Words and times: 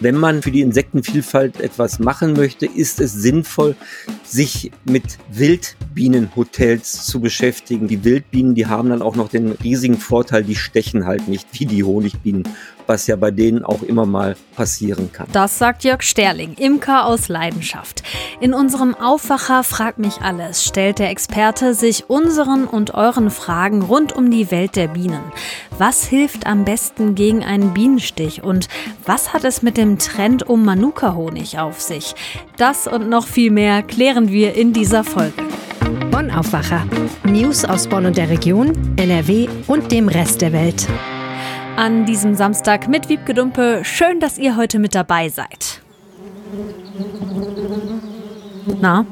Wenn 0.00 0.16
man 0.16 0.42
für 0.42 0.50
die 0.50 0.60
Insektenvielfalt 0.60 1.60
etwas 1.60 1.98
machen 1.98 2.32
möchte, 2.34 2.66
ist 2.66 3.00
es 3.00 3.12
sinnvoll, 3.12 3.76
sich 4.24 4.72
mit 4.84 5.18
Wildbienenhotels 5.30 7.06
zu 7.06 7.20
beschäftigen. 7.20 7.88
Die 7.88 8.04
Wildbienen, 8.04 8.54
die 8.54 8.66
haben 8.66 8.90
dann 8.90 9.02
auch 9.02 9.16
noch 9.16 9.28
den 9.28 9.52
riesigen 9.52 9.98
Vorteil, 9.98 10.44
die 10.44 10.56
stechen 10.56 11.06
halt 11.06 11.28
nicht 11.28 11.48
wie 11.52 11.66
die 11.66 11.84
Honigbienen 11.84 12.44
was 12.86 13.06
ja 13.06 13.16
bei 13.16 13.30
denen 13.30 13.64
auch 13.64 13.82
immer 13.82 14.06
mal 14.06 14.36
passieren 14.54 15.12
kann. 15.12 15.26
Das 15.32 15.58
sagt 15.58 15.84
Jörg 15.84 16.02
Sterling, 16.02 16.54
Imker 16.54 17.06
aus 17.06 17.28
Leidenschaft. 17.28 18.02
In 18.40 18.54
unserem 18.54 18.94
Aufwacher 18.94 19.62
Frag 19.64 19.98
mich 19.98 20.20
alles 20.20 20.64
stellt 20.64 20.98
der 20.98 21.10
Experte 21.10 21.74
sich 21.74 22.08
unseren 22.08 22.64
und 22.64 22.94
euren 22.94 23.30
Fragen 23.30 23.82
rund 23.82 24.12
um 24.12 24.30
die 24.30 24.50
Welt 24.50 24.76
der 24.76 24.88
Bienen. 24.88 25.22
Was 25.78 26.04
hilft 26.04 26.46
am 26.46 26.64
besten 26.64 27.14
gegen 27.14 27.42
einen 27.44 27.74
Bienenstich 27.74 28.42
und 28.42 28.68
was 29.04 29.32
hat 29.32 29.44
es 29.44 29.62
mit 29.62 29.76
dem 29.76 29.98
Trend 29.98 30.48
um 30.48 30.64
Manuka-Honig 30.64 31.58
auf 31.58 31.80
sich? 31.80 32.14
Das 32.56 32.86
und 32.86 33.08
noch 33.08 33.26
viel 33.26 33.50
mehr 33.50 33.82
klären 33.82 34.30
wir 34.30 34.54
in 34.54 34.72
dieser 34.72 35.04
Folge. 35.04 35.42
Bonn 36.10 36.30
Aufwacher. 36.30 36.86
News 37.24 37.64
aus 37.64 37.88
Bonn 37.88 38.06
und 38.06 38.16
der 38.16 38.30
Region, 38.30 38.72
NRW 38.96 39.48
und 39.66 39.90
dem 39.90 40.08
Rest 40.08 40.42
der 40.42 40.52
Welt 40.52 40.86
an 41.76 42.06
diesem 42.06 42.34
Samstag 42.34 42.88
mit 42.88 43.08
Wiebke 43.08 43.34
Dumpe. 43.34 43.80
Schön, 43.82 44.20
dass 44.20 44.38
ihr 44.38 44.56
heute 44.56 44.78
mit 44.78 44.94
dabei 44.94 45.28
seid. 45.28 45.80
Na, 48.80 49.06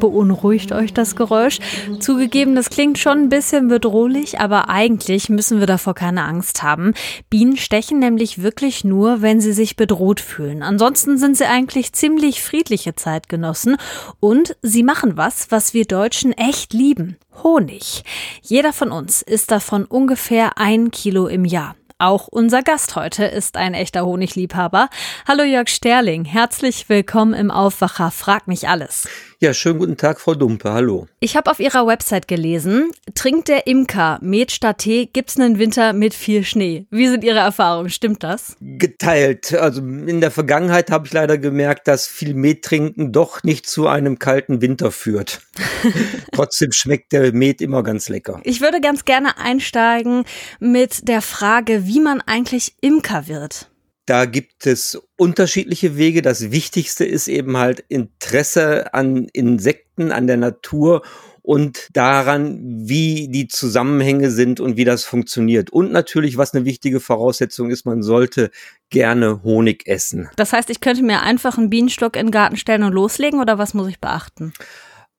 beunruhigt 0.00 0.72
euch 0.72 0.92
das 0.92 1.16
Geräusch? 1.16 1.58
Zugegeben, 2.00 2.54
das 2.54 2.70
klingt 2.70 2.98
schon 2.98 3.18
ein 3.18 3.28
bisschen 3.28 3.68
bedrohlich, 3.68 4.40
aber 4.40 4.68
eigentlich 4.68 5.28
müssen 5.28 5.60
wir 5.60 5.66
davor 5.66 5.94
keine 5.94 6.24
Angst 6.24 6.62
haben. 6.62 6.94
Bienen 7.30 7.56
stechen 7.56 7.98
nämlich 7.98 8.42
wirklich 8.42 8.84
nur, 8.84 9.22
wenn 9.22 9.40
sie 9.40 9.52
sich 9.52 9.76
bedroht 9.76 10.20
fühlen. 10.20 10.62
Ansonsten 10.62 11.18
sind 11.18 11.36
sie 11.36 11.46
eigentlich 11.46 11.92
ziemlich 11.92 12.42
friedliche 12.42 12.94
Zeitgenossen 12.94 13.76
und 14.20 14.56
sie 14.62 14.82
machen 14.82 15.16
was, 15.16 15.50
was 15.50 15.74
wir 15.74 15.84
Deutschen 15.84 16.32
echt 16.32 16.72
lieben. 16.72 17.16
Honig. 17.42 18.04
Jeder 18.42 18.72
von 18.72 18.90
uns 18.90 19.22
isst 19.22 19.50
davon 19.50 19.84
ungefähr 19.84 20.58
ein 20.58 20.90
Kilo 20.90 21.26
im 21.26 21.44
Jahr. 21.44 21.74
Auch 22.00 22.28
unser 22.28 22.62
Gast 22.62 22.94
heute 22.94 23.24
ist 23.24 23.56
ein 23.56 23.74
echter 23.74 24.06
Honigliebhaber. 24.06 24.88
Hallo 25.26 25.42
Jörg 25.42 25.68
Sterling, 25.68 26.24
herzlich 26.24 26.88
willkommen 26.88 27.34
im 27.34 27.50
Aufwacher 27.50 28.12
Frag 28.12 28.46
mich 28.46 28.68
alles. 28.68 29.08
Ja, 29.40 29.54
schönen 29.54 29.78
guten 29.78 29.96
Tag, 29.96 30.20
Frau 30.20 30.34
Dumpe. 30.34 30.72
Hallo. 30.72 31.06
Ich 31.20 31.36
habe 31.36 31.48
auf 31.48 31.60
Ihrer 31.60 31.86
Website 31.86 32.26
gelesen, 32.26 32.90
trinkt 33.14 33.46
der 33.46 33.68
Imker 33.68 34.18
Met 34.20 34.50
statt 34.50 34.78
Tee, 34.78 35.06
gibt's 35.06 35.38
einen 35.38 35.60
Winter 35.60 35.92
mit 35.92 36.12
viel 36.12 36.44
Schnee. 36.44 36.86
Wie 36.90 37.06
sind 37.06 37.22
Ihre 37.22 37.38
Erfahrungen? 37.38 37.88
Stimmt 37.88 38.24
das? 38.24 38.56
Geteilt. 38.60 39.54
Also 39.54 39.80
in 39.80 40.20
der 40.20 40.32
Vergangenheit 40.32 40.90
habe 40.90 41.06
ich 41.06 41.12
leider 41.12 41.38
gemerkt, 41.38 41.86
dass 41.86 42.08
viel 42.08 42.34
Met 42.34 42.62
trinken 42.62 43.12
doch 43.12 43.44
nicht 43.44 43.68
zu 43.68 43.86
einem 43.86 44.18
kalten 44.18 44.60
Winter 44.60 44.90
führt. 44.90 45.40
Trotzdem 46.32 46.72
schmeckt 46.72 47.12
der 47.12 47.32
Met 47.32 47.60
immer 47.60 47.84
ganz 47.84 48.08
lecker. 48.08 48.40
Ich 48.42 48.60
würde 48.60 48.80
ganz 48.80 49.04
gerne 49.04 49.38
einsteigen 49.38 50.24
mit 50.58 51.06
der 51.06 51.22
Frage, 51.22 51.86
wie 51.88 52.00
man 52.00 52.20
eigentlich 52.20 52.74
Imker 52.80 53.26
wird. 53.26 53.70
Da 54.06 54.24
gibt 54.24 54.66
es 54.66 55.00
unterschiedliche 55.16 55.96
Wege. 55.96 56.22
Das 56.22 56.50
Wichtigste 56.50 57.04
ist 57.04 57.28
eben 57.28 57.56
halt 57.56 57.84
Interesse 57.88 58.94
an 58.94 59.28
Insekten, 59.32 60.12
an 60.12 60.26
der 60.26 60.36
Natur 60.36 61.02
und 61.42 61.88
daran, 61.94 62.58
wie 62.62 63.28
die 63.28 63.48
Zusammenhänge 63.48 64.30
sind 64.30 64.60
und 64.60 64.76
wie 64.76 64.84
das 64.84 65.04
funktioniert. 65.04 65.70
Und 65.70 65.92
natürlich, 65.92 66.36
was 66.36 66.54
eine 66.54 66.66
wichtige 66.66 67.00
Voraussetzung 67.00 67.70
ist, 67.70 67.86
man 67.86 68.02
sollte 68.02 68.50
gerne 68.90 69.42
Honig 69.42 69.86
essen. 69.86 70.28
Das 70.36 70.52
heißt, 70.52 70.68
ich 70.68 70.80
könnte 70.80 71.02
mir 71.02 71.22
einfach 71.22 71.56
einen 71.56 71.70
Bienenstock 71.70 72.16
in 72.16 72.26
den 72.26 72.32
Garten 72.32 72.58
stellen 72.58 72.82
und 72.82 72.92
loslegen 72.92 73.40
oder 73.40 73.56
was 73.56 73.72
muss 73.72 73.88
ich 73.88 73.98
beachten? 73.98 74.52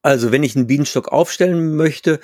Also, 0.02 0.31
wenn 0.31 0.44
ich 0.44 0.56
einen 0.56 0.67
Bienenstock 0.67 1.09
aufstellen 1.09 1.75
möchte, 1.75 2.19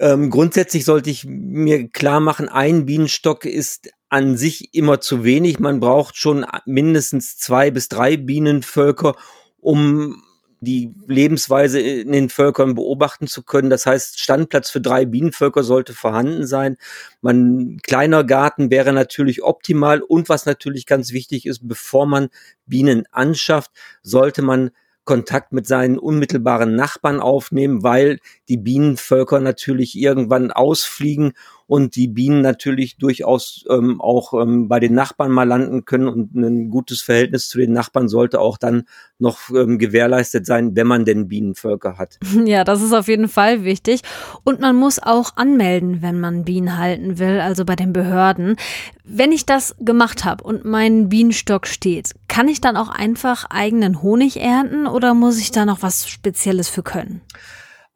ähm, 0.00 0.30
grundsätzlich 0.30 0.84
sollte 0.84 1.10
ich 1.10 1.24
mir 1.24 1.88
klar 1.88 2.20
machen, 2.20 2.48
ein 2.48 2.86
Bienenstock 2.86 3.44
ist 3.44 3.90
an 4.08 4.36
sich 4.36 4.74
immer 4.74 5.00
zu 5.00 5.24
wenig. 5.24 5.58
Man 5.58 5.80
braucht 5.80 6.16
schon 6.16 6.46
mindestens 6.64 7.36
zwei 7.36 7.70
bis 7.70 7.88
drei 7.88 8.16
Bienenvölker, 8.16 9.14
um 9.60 10.22
die 10.60 10.92
Lebensweise 11.06 11.80
in 11.80 12.12
den 12.12 12.30
Völkern 12.30 12.74
beobachten 12.74 13.28
zu 13.28 13.42
können. 13.42 13.70
Das 13.70 13.86
heißt, 13.86 14.18
Standplatz 14.18 14.70
für 14.70 14.80
drei 14.80 15.04
Bienenvölker 15.04 15.62
sollte 15.62 15.92
vorhanden 15.92 16.46
sein. 16.46 16.76
Man, 17.20 17.78
kleiner 17.82 18.24
Garten 18.24 18.70
wäre 18.70 18.92
natürlich 18.92 19.42
optimal. 19.42 20.00
Und 20.00 20.28
was 20.28 20.46
natürlich 20.46 20.86
ganz 20.86 21.12
wichtig 21.12 21.46
ist, 21.46 21.68
bevor 21.68 22.06
man 22.06 22.28
Bienen 22.66 23.04
anschafft, 23.12 23.70
sollte 24.02 24.42
man 24.42 24.70
Kontakt 25.08 25.54
mit 25.54 25.66
seinen 25.66 25.98
unmittelbaren 25.98 26.76
Nachbarn 26.76 27.18
aufnehmen, 27.18 27.82
weil 27.82 28.18
die 28.50 28.58
Bienenvölker 28.58 29.40
natürlich 29.40 29.96
irgendwann 29.98 30.50
ausfliegen 30.50 31.32
und 31.68 31.96
die 31.96 32.08
Bienen 32.08 32.40
natürlich 32.40 32.96
durchaus 32.96 33.64
ähm, 33.68 34.00
auch 34.00 34.32
ähm, 34.32 34.68
bei 34.68 34.80
den 34.80 34.94
Nachbarn 34.94 35.30
mal 35.30 35.46
landen 35.46 35.84
können 35.84 36.08
und 36.08 36.34
ein 36.34 36.70
gutes 36.70 37.02
Verhältnis 37.02 37.48
zu 37.48 37.58
den 37.58 37.74
Nachbarn 37.74 38.08
sollte 38.08 38.40
auch 38.40 38.56
dann 38.56 38.84
noch 39.18 39.50
ähm, 39.50 39.78
gewährleistet 39.78 40.46
sein, 40.46 40.74
wenn 40.76 40.86
man 40.86 41.04
denn 41.04 41.28
Bienenvölker 41.28 41.98
hat. 41.98 42.18
Ja, 42.48 42.64
das 42.64 42.80
ist 42.80 42.94
auf 42.94 43.08
jeden 43.08 43.28
Fall 43.28 43.64
wichtig. 43.64 44.00
Und 44.42 44.60
man 44.60 44.74
muss 44.74 44.98
auch 44.98 45.36
anmelden, 45.36 46.00
wenn 46.00 46.18
man 46.18 46.44
Bienen 46.44 46.78
halten 46.78 47.18
will, 47.18 47.40
also 47.40 47.66
bei 47.66 47.76
den 47.76 47.92
Behörden. 47.92 48.56
Wenn 49.04 49.32
ich 49.32 49.44
das 49.44 49.76
gemacht 49.78 50.24
habe 50.24 50.44
und 50.44 50.64
mein 50.64 51.10
Bienenstock 51.10 51.66
steht, 51.66 52.14
kann 52.28 52.48
ich 52.48 52.62
dann 52.62 52.78
auch 52.78 52.88
einfach 52.88 53.44
eigenen 53.50 54.00
Honig 54.00 54.40
ernten 54.40 54.86
oder 54.86 55.12
muss 55.12 55.38
ich 55.38 55.50
da 55.50 55.66
noch 55.66 55.82
was 55.82 56.08
Spezielles 56.08 56.70
für 56.70 56.82
können? 56.82 57.20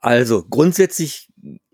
Also 0.00 0.44
grundsätzlich 0.50 1.31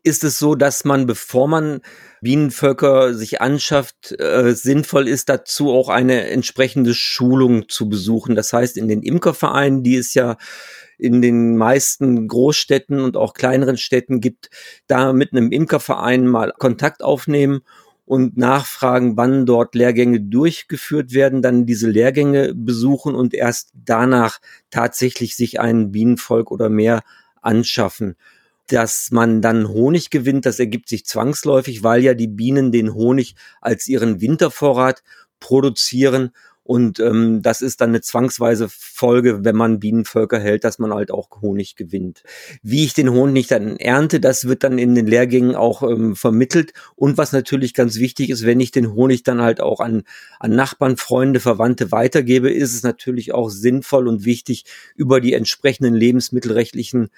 ist 0.09 0.25
es 0.25 0.39
so, 0.39 0.55
dass 0.55 0.85
man, 0.85 1.07
bevor 1.07 1.47
man 1.47 1.81
Bienenvölker 2.23 3.15
sich 3.15 3.41
anschafft, 3.41 4.19
äh, 4.19 4.55
sinnvoll 4.55 5.07
ist 5.07 5.29
dazu 5.29 5.71
auch 5.71 5.89
eine 5.89 6.29
entsprechende 6.31 6.95
Schulung 6.95 7.69
zu 7.69 7.89
besuchen. 7.89 8.35
Das 8.35 8.53
heißt, 8.53 8.77
in 8.77 8.89
den 8.89 9.03
Imkervereinen, 9.03 9.83
die 9.83 9.97
es 9.97 10.15
ja 10.15 10.37
in 10.99 11.23
den 11.23 11.57
meisten 11.57 12.27
Großstädten 12.27 13.01
und 13.01 13.17
auch 13.17 13.35
kleineren 13.35 13.77
Städten 13.77 14.21
gibt, 14.21 14.51
da 14.89 15.13
mit 15.13 15.33
einem 15.33 15.53
Imkerverein 15.53 16.27
mal 16.27 16.53
Kontakt 16.59 17.05
aufnehmen 17.05 17.61
und 18.05 18.39
nachfragen, 18.39 19.17
wann 19.17 19.45
dort 19.45 19.75
Lehrgänge 19.75 20.21
durchgeführt 20.21 21.13
werden, 21.13 21.43
dann 21.43 21.67
diese 21.67 21.89
Lehrgänge 21.89 22.55
besuchen 22.55 23.15
und 23.15 23.35
erst 23.35 23.71
danach 23.75 24.39
tatsächlich 24.71 25.37
sich 25.37 25.61
ein 25.61 25.93
Bienenvolk 25.93 26.51
oder 26.51 26.71
mehr 26.71 27.03
anschaffen 27.43 28.17
dass 28.73 29.11
man 29.11 29.43
dann 29.43 29.69
Honig 29.69 30.11
gewinnt, 30.11 30.47
das 30.47 30.59
ergibt 30.59 30.89
sich 30.89 31.05
zwangsläufig, 31.05 31.83
weil 31.83 32.03
ja 32.03 32.15
die 32.15 32.29
Bienen 32.29 32.73
den 32.73 32.95
Honig 32.95 33.35
als 33.61 33.89
ihren 33.89 34.21
Wintervorrat 34.21 35.03
produzieren 35.41 36.33
und 36.69 37.01
ähm, 37.01 37.41
das 37.41 37.63
ist 37.63 37.81
dann 37.81 37.89
eine 37.89 38.03
zwangsweise 38.03 38.69
Folge, 38.69 39.43
wenn 39.43 39.57
man 39.57 39.81
Bienenvölker 39.81 40.39
hält, 40.39 40.65
dass 40.65 40.79
man 40.79 40.93
halt 40.93 41.11
auch 41.11 41.31
Honig 41.41 41.77
gewinnt. 41.77 42.25
Wie 42.63 42.85
ich 42.85 42.93
den 42.93 43.09
Honig 43.09 43.47
dann 43.47 43.79
ernte, 43.79 44.21
das 44.21 44.47
wird 44.47 44.65
dann 44.65 44.77
in 44.77 44.95
den 44.95 45.07
Lehrgängen 45.07 45.55
auch 45.55 45.83
ähm, 45.83 46.15
vermittelt. 46.15 46.75
Und 46.95 47.17
was 47.17 47.33
natürlich 47.33 47.73
ganz 47.73 47.97
wichtig 47.97 48.29
ist, 48.29 48.45
wenn 48.45 48.61
ich 48.61 48.71
den 48.71 48.93
Honig 48.93 49.23
dann 49.23 49.41
halt 49.41 49.63
auch 49.63 49.81
an, 49.81 50.03
an 50.39 50.57
Nachbarn, 50.57 50.99
Freunde, 50.99 51.41
Verwandte 51.41 51.91
weitergebe, 51.91 52.53
ist 52.53 52.75
es 52.75 52.83
natürlich 52.83 53.33
auch 53.33 53.49
sinnvoll 53.49 54.07
und 54.07 54.27
wichtig, 54.27 54.67
über 54.95 55.23
die 55.23 55.33
entsprechenden 55.33 55.95
lebensmittelrechtlichen 55.95 57.09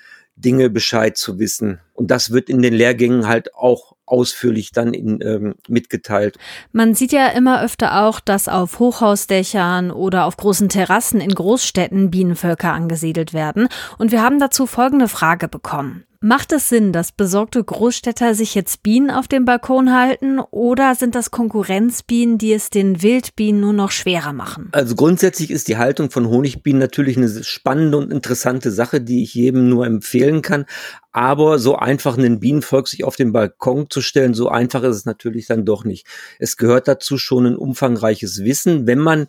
Dinge 0.41 0.71
Bescheid 0.71 1.17
zu 1.17 1.39
wissen. 1.39 1.81
Und 1.95 2.11
das 2.11 2.31
wird 2.31 2.49
in 2.49 2.62
den 2.62 2.75
Lehrgängen 2.75 3.27
halt 3.27 3.55
auch 3.55 3.95
ausführlich 4.06 4.73
dann 4.73 4.93
in, 4.93 5.21
ähm, 5.23 5.55
mitgeteilt. 5.69 6.37
Man 6.73 6.95
sieht 6.95 7.12
ja 7.12 7.28
immer 7.28 7.62
öfter 7.62 8.05
auch, 8.05 8.21
dass 8.21 8.49
auf 8.49 8.78
Hochhausdächern 8.78 9.91
oder 9.91 10.25
auf 10.25 10.37
großen 10.37 10.69
Terrassen 10.69 11.21
in 11.21 11.34
Großstädten 11.34 12.10
Bienenvölker 12.10 12.72
angesiedelt 12.72 13.33
werden. 13.33 13.69
Und 13.98 14.13
wir 14.13 14.22
haben 14.22 14.41
dazu 14.41 14.66
folgende 14.66 15.09
Frage 15.09 15.48
bekommen. 15.48 16.04
Macht 16.22 16.53
es 16.53 16.69
Sinn, 16.69 16.93
dass 16.93 17.13
besorgte 17.13 17.65
Großstädter 17.65 18.34
sich 18.34 18.55
jetzt 18.55 18.83
Bienen 18.83 19.11
auf 19.11 19.27
dem 19.27 19.47
Balkon 19.47 19.91
halten 19.91 20.39
oder 20.39 20.95
sind 20.95 21.15
das 21.15 21.31
Konkurrenzbienen, 21.31 22.37
die 22.37 22.53
es 22.53 22.69
den 22.69 23.01
Wildbienen 23.01 23.63
nur 23.63 23.72
noch 23.72 23.91
schwerer 23.91 24.34
machen? 24.34 24.69
Also 24.72 24.97
grundsätzlich 24.97 25.51
ist 25.51 25.69
die 25.69 25.78
Haltung 25.78 26.11
von 26.11 26.28
Honigbienen 26.28 26.78
natürlich 26.78 27.17
eine 27.17 27.43
spannende 27.43 27.97
und 27.97 28.13
interessante 28.13 28.71
Sache, 28.71 29.01
die 29.01 29.22
ich 29.22 29.33
jedem 29.33 29.71
nur 29.71 29.87
empfehlen 29.87 30.43
kann. 30.43 30.67
Aber 31.11 31.59
so 31.59 31.77
einfach 31.77 32.19
einen 32.19 32.39
Bienenvolk 32.39 32.87
sich 32.87 33.03
auf 33.03 33.17
den 33.17 33.33
Balkon 33.33 33.89
zu 33.89 34.03
stellen, 34.03 34.34
so 34.34 34.51
einfach 34.51 34.83
ist 34.83 34.97
es 34.97 35.05
natürlich 35.07 35.47
dann 35.47 35.65
doch 35.65 35.84
nicht. 35.84 36.07
Es 36.39 36.59
gehört 36.59 36.87
dazu 36.87 37.17
schon 37.17 37.47
ein 37.47 37.57
umfangreiches 37.57 38.45
Wissen. 38.45 38.87
Wenn 38.87 38.99
man 38.99 39.27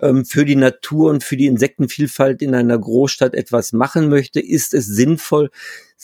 ähm, 0.00 0.24
für 0.24 0.44
die 0.44 0.56
Natur 0.56 1.08
und 1.08 1.22
für 1.22 1.36
die 1.36 1.46
Insektenvielfalt 1.46 2.42
in 2.42 2.54
einer 2.54 2.76
Großstadt 2.76 3.34
etwas 3.34 3.72
machen 3.72 4.08
möchte, 4.08 4.40
ist 4.40 4.74
es 4.74 4.86
sinnvoll, 4.86 5.50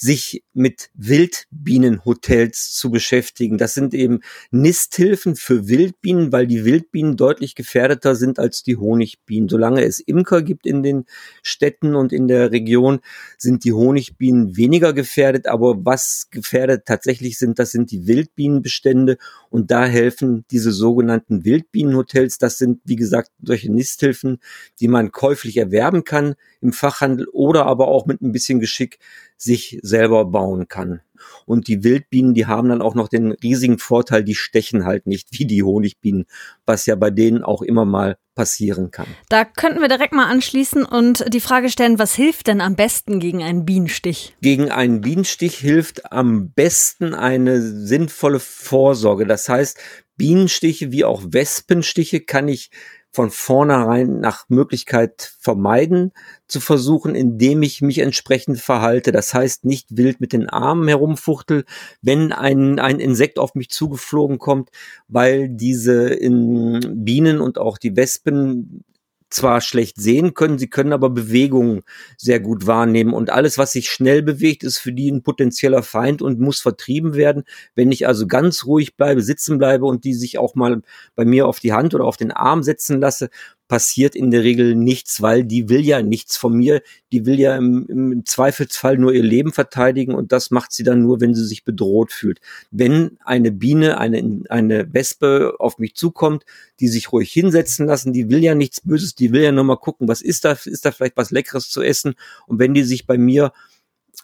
sich 0.00 0.44
mit 0.54 0.90
Wildbienenhotels 0.94 2.72
zu 2.72 2.92
beschäftigen. 2.92 3.58
Das 3.58 3.74
sind 3.74 3.94
eben 3.94 4.20
Nisthilfen 4.52 5.34
für 5.34 5.66
Wildbienen, 5.66 6.30
weil 6.30 6.46
die 6.46 6.64
Wildbienen 6.64 7.16
deutlich 7.16 7.56
gefährdeter 7.56 8.14
sind 8.14 8.38
als 8.38 8.62
die 8.62 8.76
Honigbienen. 8.76 9.48
Solange 9.48 9.82
es 9.82 9.98
Imker 9.98 10.42
gibt 10.42 10.66
in 10.66 10.84
den 10.84 11.04
Städten 11.42 11.96
und 11.96 12.12
in 12.12 12.28
der 12.28 12.52
Region, 12.52 13.00
sind 13.38 13.64
die 13.64 13.72
Honigbienen 13.72 14.56
weniger 14.56 14.92
gefährdet. 14.92 15.48
Aber 15.48 15.84
was 15.84 16.28
gefährdet 16.30 16.84
tatsächlich 16.86 17.36
sind, 17.36 17.58
das 17.58 17.72
sind 17.72 17.90
die 17.90 18.06
Wildbienenbestände. 18.06 19.18
Und 19.50 19.72
da 19.72 19.84
helfen 19.84 20.44
diese 20.52 20.70
sogenannten 20.70 21.44
Wildbienenhotels. 21.44 22.38
Das 22.38 22.56
sind, 22.56 22.80
wie 22.84 22.96
gesagt, 22.96 23.32
solche 23.42 23.72
Nisthilfen, 23.72 24.38
die 24.78 24.86
man 24.86 25.10
käuflich 25.10 25.56
erwerben 25.56 26.04
kann 26.04 26.36
im 26.60 26.72
Fachhandel 26.72 27.26
oder 27.32 27.66
aber 27.66 27.88
auch 27.88 28.06
mit 28.06 28.22
ein 28.22 28.30
bisschen 28.30 28.60
Geschick 28.60 29.00
sich 29.38 29.78
selber 29.82 30.24
bauen 30.26 30.68
kann. 30.68 31.00
Und 31.46 31.68
die 31.68 31.82
Wildbienen, 31.84 32.34
die 32.34 32.46
haben 32.46 32.68
dann 32.68 32.82
auch 32.82 32.94
noch 32.94 33.08
den 33.08 33.32
riesigen 33.32 33.78
Vorteil, 33.78 34.22
die 34.22 34.34
stechen 34.34 34.84
halt 34.84 35.06
nicht 35.06 35.28
wie 35.32 35.46
die 35.46 35.62
Honigbienen, 35.62 36.26
was 36.66 36.86
ja 36.86 36.96
bei 36.96 37.10
denen 37.10 37.42
auch 37.42 37.62
immer 37.62 37.84
mal 37.84 38.18
passieren 38.34 38.90
kann. 38.90 39.06
Da 39.28 39.44
könnten 39.44 39.80
wir 39.80 39.88
direkt 39.88 40.12
mal 40.12 40.30
anschließen 40.30 40.84
und 40.84 41.32
die 41.32 41.40
Frage 41.40 41.70
stellen, 41.70 41.98
was 41.98 42.14
hilft 42.14 42.46
denn 42.46 42.60
am 42.60 42.76
besten 42.76 43.18
gegen 43.18 43.42
einen 43.42 43.64
Bienenstich? 43.64 44.36
Gegen 44.42 44.70
einen 44.70 45.00
Bienenstich 45.00 45.56
hilft 45.56 46.12
am 46.12 46.50
besten 46.50 47.14
eine 47.14 47.60
sinnvolle 47.60 48.38
Vorsorge. 48.38 49.26
Das 49.26 49.48
heißt, 49.48 49.78
Bienenstiche 50.16 50.92
wie 50.92 51.04
auch 51.04 51.22
Wespenstiche 51.28 52.20
kann 52.20 52.48
ich 52.48 52.70
von 53.18 53.30
vornherein 53.32 54.20
nach 54.20 54.48
Möglichkeit 54.48 55.34
vermeiden 55.40 56.12
zu 56.46 56.60
versuchen, 56.60 57.16
indem 57.16 57.64
ich 57.64 57.82
mich 57.82 57.98
entsprechend 57.98 58.60
verhalte. 58.60 59.10
Das 59.10 59.34
heißt, 59.34 59.64
nicht 59.64 59.96
wild 59.96 60.20
mit 60.20 60.32
den 60.32 60.48
Armen 60.48 60.86
herumfuchtel, 60.86 61.64
wenn 62.00 62.30
ein, 62.30 62.78
ein 62.78 63.00
Insekt 63.00 63.40
auf 63.40 63.56
mich 63.56 63.70
zugeflogen 63.70 64.38
kommt, 64.38 64.70
weil 65.08 65.48
diese 65.48 66.10
in 66.10 66.78
Bienen 67.04 67.40
und 67.40 67.58
auch 67.58 67.76
die 67.76 67.96
Wespen 67.96 68.84
zwar 69.30 69.60
schlecht 69.60 70.00
sehen 70.00 70.34
können, 70.34 70.58
sie 70.58 70.68
können 70.68 70.92
aber 70.92 71.10
Bewegungen 71.10 71.82
sehr 72.16 72.40
gut 72.40 72.66
wahrnehmen. 72.66 73.12
Und 73.12 73.30
alles, 73.30 73.58
was 73.58 73.72
sich 73.72 73.90
schnell 73.90 74.22
bewegt, 74.22 74.64
ist 74.64 74.78
für 74.78 74.92
die 74.92 75.10
ein 75.10 75.22
potenzieller 75.22 75.82
Feind 75.82 76.22
und 76.22 76.40
muss 76.40 76.60
vertrieben 76.60 77.14
werden. 77.14 77.44
Wenn 77.74 77.92
ich 77.92 78.06
also 78.06 78.26
ganz 78.26 78.64
ruhig 78.64 78.96
bleibe, 78.96 79.22
sitzen 79.22 79.58
bleibe 79.58 79.86
und 79.86 80.04
die 80.04 80.14
sich 80.14 80.38
auch 80.38 80.54
mal 80.54 80.82
bei 81.14 81.24
mir 81.24 81.46
auf 81.46 81.60
die 81.60 81.72
Hand 81.72 81.94
oder 81.94 82.04
auf 82.04 82.16
den 82.16 82.30
Arm 82.30 82.62
setzen 82.62 83.00
lasse, 83.00 83.28
passiert 83.68 84.16
in 84.16 84.30
der 84.30 84.42
Regel 84.42 84.74
nichts, 84.74 85.20
weil 85.20 85.44
die 85.44 85.68
will 85.68 85.84
ja 85.84 86.02
nichts 86.02 86.38
von 86.38 86.56
mir. 86.56 86.82
Die 87.12 87.26
will 87.26 87.38
ja 87.38 87.54
im, 87.56 87.86
im, 87.88 88.24
Zweifelsfall 88.24 88.96
nur 88.96 89.12
ihr 89.12 89.22
Leben 89.22 89.52
verteidigen 89.52 90.14
und 90.14 90.32
das 90.32 90.50
macht 90.50 90.72
sie 90.72 90.82
dann 90.82 91.02
nur, 91.02 91.20
wenn 91.20 91.34
sie 91.34 91.44
sich 91.44 91.64
bedroht 91.64 92.10
fühlt. 92.12 92.40
Wenn 92.70 93.18
eine 93.24 93.52
Biene, 93.52 93.98
eine, 93.98 94.42
eine 94.48 94.92
Wespe 94.92 95.54
auf 95.58 95.78
mich 95.78 95.94
zukommt, 95.94 96.44
die 96.80 96.88
sich 96.88 97.12
ruhig 97.12 97.30
hinsetzen 97.30 97.86
lassen, 97.86 98.12
die 98.12 98.30
will 98.30 98.42
ja 98.42 98.54
nichts 98.54 98.80
Böses, 98.80 99.14
die 99.14 99.32
will 99.32 99.42
ja 99.42 99.52
nur 99.52 99.64
mal 99.64 99.76
gucken, 99.76 100.08
was 100.08 100.22
ist 100.22 100.44
da, 100.44 100.52
ist 100.52 100.84
da 100.84 100.90
vielleicht 100.90 101.16
was 101.16 101.30
Leckeres 101.30 101.68
zu 101.68 101.82
essen 101.82 102.14
und 102.46 102.58
wenn 102.58 102.74
die 102.74 102.84
sich 102.84 103.06
bei 103.06 103.18
mir 103.18 103.52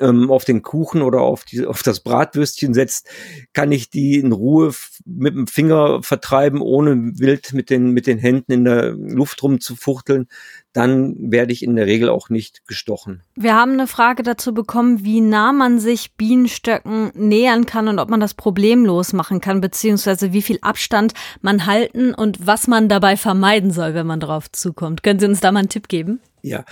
ähm, 0.01 0.31
auf 0.31 0.45
den 0.45 0.63
Kuchen 0.63 1.03
oder 1.03 1.21
auf, 1.21 1.45
die, 1.45 1.67
auf 1.67 1.83
das 1.83 2.01
Bratwürstchen 2.01 2.75
setzt, 2.75 3.09
kann 3.53 3.73
ich 3.73 3.91
die 3.91 4.19
in 4.19 4.33
Ruhe 4.33 4.73
mit 5.05 5.35
dem 5.35 5.47
Finger 5.47 6.03
vertreiben, 6.03 6.61
ohne 6.61 7.19
wild 7.19 7.53
mit 7.53 7.71
den, 7.71 7.91
mit 7.91 8.07
den 8.07 8.19
Händen 8.19 8.53
in 8.53 8.65
der 8.65 8.91
Luft 8.93 9.43
rumzufuchteln. 9.43 10.27
Dann 10.73 11.15
werde 11.31 11.53
ich 11.53 11.63
in 11.63 11.77
der 11.77 11.87
Regel 11.87 12.09
auch 12.09 12.31
nicht 12.31 12.67
gestochen. 12.67 13.23
Wir 13.37 13.55
haben 13.55 13.73
eine 13.73 13.87
Frage 13.87 14.25
dazu 14.25 14.53
bekommen, 14.53 15.05
wie 15.05 15.21
nah 15.21 15.53
man 15.53 15.79
sich 15.79 16.15
Bienenstöcken 16.17 17.13
nähern 17.15 17.67
kann 17.67 17.87
und 17.87 18.01
ob 18.01 18.11
man 18.11 18.21
das 18.21 18.35
problemlos 18.35 19.13
machen 19.13 19.41
kann, 19.41 19.61
beziehungsweise 19.61 20.33
wie 20.33 20.43
viel 20.43 20.59
Abstand 20.63 21.15
man 21.43 21.67
halten 21.67 22.13
und 22.15 22.47
was 22.47 22.67
man 22.67 22.89
dabei 22.89 23.17
vermeiden 23.17 23.71
soll, 23.71 23.95
wenn 23.95 24.07
man 24.07 24.19
drauf 24.21 24.51
zukommt. 24.51 25.03
Können 25.05 25.21
Sie 25.21 25.27
uns 25.27 25.41
da 25.41 25.53
mal 25.53 25.61
einen 25.61 25.69
Tipp 25.69 25.89
geben? 25.89 26.21
Ja, 26.43 26.65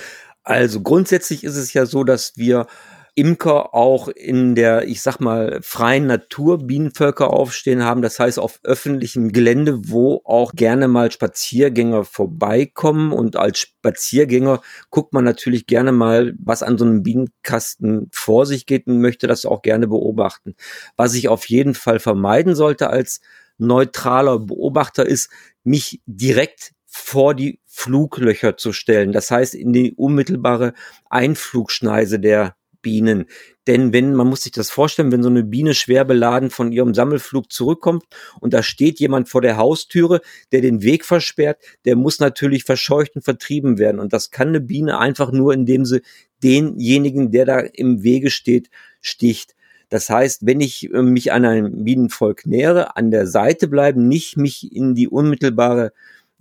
also 0.42 0.80
grundsätzlich 0.80 1.44
ist 1.44 1.56
es 1.56 1.72
ja 1.72 1.86
so, 1.86 2.02
dass 2.04 2.36
wir 2.36 2.66
Imker 3.14 3.75
auch 3.75 4.09
in 4.09 4.55
der, 4.55 4.88
ich 4.88 5.03
sag 5.03 5.20
mal, 5.20 5.61
freien 5.62 6.06
Natur 6.06 6.59
Bienenvölker 6.59 7.31
aufstehen 7.31 7.85
haben. 7.85 8.00
Das 8.00 8.19
heißt, 8.19 8.38
auf 8.38 8.61
öffentlichem 8.62 9.32
Gelände, 9.32 9.91
wo 9.91 10.23
auch 10.25 10.53
gerne 10.53 10.88
mal 10.88 11.12
Spaziergänger 11.12 12.05
vorbeikommen. 12.05 13.12
Und 13.12 13.37
als 13.37 13.59
Spaziergänger 13.59 14.62
guckt 14.88 15.12
man 15.12 15.25
natürlich 15.25 15.67
gerne 15.67 15.93
mal, 15.93 16.32
was 16.43 16.62
an 16.62 16.79
so 16.79 16.87
einem 16.87 17.03
Bienenkasten 17.03 18.09
vor 18.12 18.47
sich 18.47 18.64
geht 18.64 18.87
und 18.87 19.00
möchte 19.00 19.26
das 19.26 19.44
auch 19.44 19.61
gerne 19.61 19.88
beobachten. 19.88 20.55
Was 20.97 21.12
ich 21.15 21.29
auf 21.29 21.44
jeden 21.47 21.75
Fall 21.75 22.00
vermeiden 22.00 22.55
sollte 22.55 22.88
als 22.88 23.20
neutraler 23.58 24.38
Beobachter 24.38 25.05
ist, 25.05 25.29
mich 25.65 26.00
direkt 26.06 26.73
vor 26.87 27.35
die 27.35 27.61
Fluglöcher 27.67 28.56
zu 28.56 28.73
stellen. 28.73 29.12
Das 29.12 29.31
heißt, 29.31 29.55
in 29.55 29.73
die 29.73 29.94
unmittelbare 29.94 30.73
Einflugschneise 31.08 32.19
der 32.19 32.55
Bienen. 32.82 33.26
Denn 33.67 33.93
wenn, 33.93 34.14
man 34.14 34.26
muss 34.26 34.43
sich 34.43 34.52
das 34.52 34.70
vorstellen, 34.70 35.12
wenn 35.12 35.23
so 35.23 35.29
eine 35.29 35.44
Biene 35.44 35.75
schwer 35.75 36.05
beladen 36.05 36.50
von 36.50 36.73
ihrem 36.73 36.94
Sammelflug 36.94 37.50
zurückkommt 37.52 38.05
und 38.40 38.52
da 38.52 38.62
steht 38.62 39.00
jemand 39.00 39.29
vor 39.29 39.40
der 39.40 39.56
Haustüre, 39.56 40.20
der 40.50 40.61
den 40.61 40.82
Weg 40.82 41.05
versperrt, 41.05 41.58
der 41.84 41.96
muss 41.96 42.19
natürlich 42.19 42.64
verscheucht 42.64 43.17
und 43.17 43.23
vertrieben 43.23 43.79
werden. 43.79 44.00
Und 44.00 44.12
das 44.12 44.31
kann 44.31 44.49
eine 44.49 44.61
Biene 44.61 44.99
einfach 44.99 45.32
nur, 45.32 45.55
indem 45.55 45.84
sie 45.84 46.02
denjenigen, 46.43 47.31
der 47.31 47.46
da 47.46 47.61
im 47.61 48.02
Wege 48.02 48.31
steht, 48.31 48.69
sticht. 49.00 49.55
Das 49.93 50.08
heißt, 50.08 50.46
wenn 50.46 50.62
ich 50.62 50.90
äh, 50.93 51.02
mich 51.02 51.32
an 51.32 51.44
einem 51.44 51.84
Bienenvolk 51.84 52.46
nähere, 52.46 52.96
an 52.96 53.11
der 53.11 53.26
Seite 53.26 53.69
bleiben, 53.69 54.08
nicht 54.08 54.38
mich 54.38 54.75
in 54.75 54.94
die 54.94 55.06
unmittelbare 55.06 55.93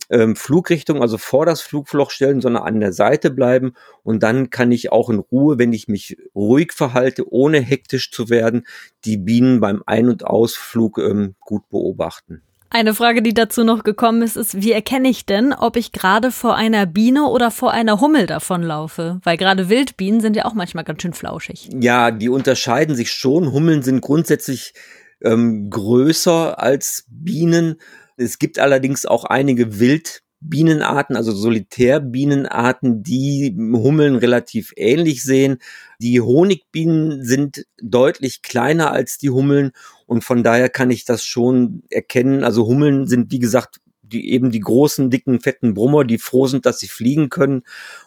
ähm, 0.10 0.36
Flugrichtung, 0.36 1.02
also 1.02 1.18
vor 1.18 1.46
das 1.46 1.62
Flugloch 1.62 2.12
stellen, 2.12 2.42
sondern 2.42 2.64
an 2.64 2.80
der 2.80 2.94
Seite 2.94 3.32
bleiben. 3.32 3.74
Und 4.04 4.24
dann 4.24 4.50
kann 4.50 4.72
ich 4.72 4.92
auch 4.92 5.10
in 5.10 5.20
Ruhe, 5.20 5.58
wenn 5.58 5.74
ich 5.74 5.88
mich 5.88 6.18
ruhig 6.36 6.74
verhalte, 6.74 7.32
ohne 7.32 7.60
hektisch 7.60 8.12
zu 8.12 8.30
werden, 8.30 8.66
die 9.06 9.18
Bienen 9.18 9.60
beim 9.60 9.84
Ein- 9.86 10.10
und 10.10 10.26
Ausflug 10.26 10.98
ähm, 10.98 11.36
gut 11.40 11.70
beobachten. 11.70 12.42
Eine 12.74 12.94
Frage, 12.94 13.22
die 13.22 13.34
dazu 13.34 13.66
noch 13.66 13.84
gekommen 13.84 14.22
ist, 14.22 14.38
ist, 14.38 14.62
wie 14.62 14.72
erkenne 14.72 15.10
ich 15.10 15.26
denn, 15.26 15.52
ob 15.52 15.76
ich 15.76 15.92
gerade 15.92 16.32
vor 16.32 16.56
einer 16.56 16.86
Biene 16.86 17.26
oder 17.26 17.52
vor 17.52 17.72
einer 17.72 18.00
Hummel 18.00 18.28
davonlaufe? 18.28 19.20
Weil 19.24 19.36
gerade 19.36 19.68
Wildbienen 19.68 20.22
sind 20.22 20.38
ja 20.38 20.46
auch 20.46 20.54
manchmal 20.54 20.86
ganz 20.86 21.02
schön 21.02 21.12
flauschig. 21.12 21.70
Ja, 21.82 22.12
die 22.12 22.30
unterscheiden 22.30 22.96
sich 22.96 23.12
schon. 23.12 23.52
Hummeln 23.52 23.82
sind 23.82 24.00
grundsätzlich 24.00 24.74
ähm, 25.22 25.70
größer 25.70 26.60
als 26.60 27.06
Bienen 27.10 27.76
es 28.22 28.40
gibt 28.40 28.60
allerdings 28.60 29.06
auch 29.06 29.26
einige 29.26 29.80
Wildbienenarten, 29.80 31.16
also 31.16 31.32
Solitärbienenarten, 31.32 33.04
die 33.04 33.56
Hummeln 33.58 34.16
relativ 34.16 34.74
ähnlich 34.76 35.24
sehen. 35.24 35.58
Die 36.00 36.22
Honigbienen 36.22 37.24
sind 37.24 37.66
deutlich 37.82 38.42
kleiner 38.42 38.92
als 38.92 39.18
die 39.18 39.30
Hummeln 39.30 39.72
und 40.06 40.24
von 40.24 40.44
daher 40.44 40.70
kann 40.70 40.92
ich 40.92 41.06
das 41.06 41.26
schon 41.26 41.84
erkennen. 41.90 42.44
Also 42.44 42.68
Hummeln 42.68 43.08
sind, 43.08 43.32
wie 43.32 43.40
gesagt, 43.40 43.78
die 44.04 44.32
eben 44.32 44.52
die 44.52 44.60
großen, 44.60 45.10
dicken, 45.10 45.40
fetten 45.40 45.74
Brummer, 45.74 46.04
die 46.04 46.18
froh 46.18 46.48
sind, 46.48 46.66
dass 46.66 46.80
sie 46.80 46.88
fliegen 46.88 47.30
können. 47.30 47.64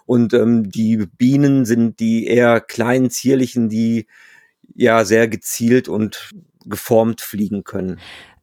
Und 0.06 0.34
ähm, 0.34 0.70
die 0.70 1.06
Bienen 1.16 1.64
sind 1.64 1.98
die 1.98 2.26
eher 2.26 2.60
kleinen, 2.60 3.10
zierlichen, 3.10 3.68
die 3.68 4.06
ja 4.74 5.04
sehr 5.04 5.28
gezielt 5.28 5.88
und 5.88 6.30
geformt 6.66 7.20
fliegen 7.20 7.64
können. 7.64 7.98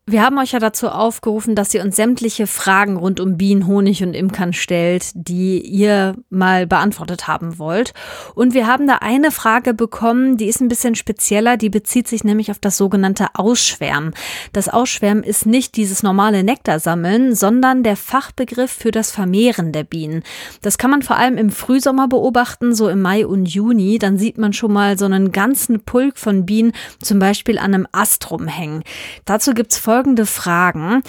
Wir 0.07 0.23
haben 0.23 0.39
euch 0.39 0.53
ja 0.53 0.59
dazu 0.59 0.89
aufgerufen, 0.89 1.53
dass 1.53 1.75
ihr 1.75 1.83
uns 1.83 1.95
sämtliche 1.95 2.47
Fragen 2.47 2.97
rund 2.97 3.19
um 3.19 3.37
Bienen, 3.37 3.67
Honig 3.67 4.01
und 4.01 4.15
Imkern 4.15 4.51
stellt, 4.51 5.11
die 5.13 5.61
ihr 5.61 6.15
mal 6.31 6.65
beantwortet 6.65 7.27
haben 7.27 7.59
wollt. 7.59 7.93
Und 8.33 8.55
wir 8.55 8.65
haben 8.65 8.87
da 8.87 8.95
eine 8.95 9.29
Frage 9.29 9.75
bekommen, 9.75 10.37
die 10.37 10.47
ist 10.47 10.59
ein 10.59 10.69
bisschen 10.69 10.95
spezieller, 10.95 11.55
die 11.55 11.69
bezieht 11.69 12.07
sich 12.07 12.23
nämlich 12.23 12.49
auf 12.49 12.57
das 12.57 12.77
sogenannte 12.77 13.27
Ausschwärmen. 13.35 14.15
Das 14.53 14.69
Ausschwärmen 14.69 15.23
ist 15.23 15.45
nicht 15.45 15.77
dieses 15.77 16.01
normale 16.01 16.43
Nektarsammeln, 16.43 17.35
sondern 17.35 17.83
der 17.83 17.95
Fachbegriff 17.95 18.71
für 18.71 18.89
das 18.89 19.11
Vermehren 19.11 19.71
der 19.71 19.83
Bienen. 19.83 20.23
Das 20.63 20.79
kann 20.79 20.89
man 20.89 21.03
vor 21.03 21.17
allem 21.17 21.37
im 21.37 21.51
Frühsommer 21.51 22.07
beobachten, 22.07 22.73
so 22.73 22.89
im 22.89 23.03
Mai 23.03 23.27
und 23.27 23.45
Juni. 23.45 23.99
Dann 23.99 24.17
sieht 24.17 24.39
man 24.39 24.51
schon 24.51 24.73
mal 24.73 24.97
so 24.97 25.05
einen 25.05 25.31
ganzen 25.31 25.85
Pulk 25.85 26.17
von 26.17 26.47
Bienen 26.47 26.73
zum 27.03 27.19
Beispiel 27.19 27.59
an 27.59 27.75
einem 27.75 27.87
Ast 27.91 28.31
rumhängen. 28.31 28.81
Dazu 29.25 29.53
gibt's 29.53 29.77
folgende 29.91 30.25
Fragen. 30.25 31.03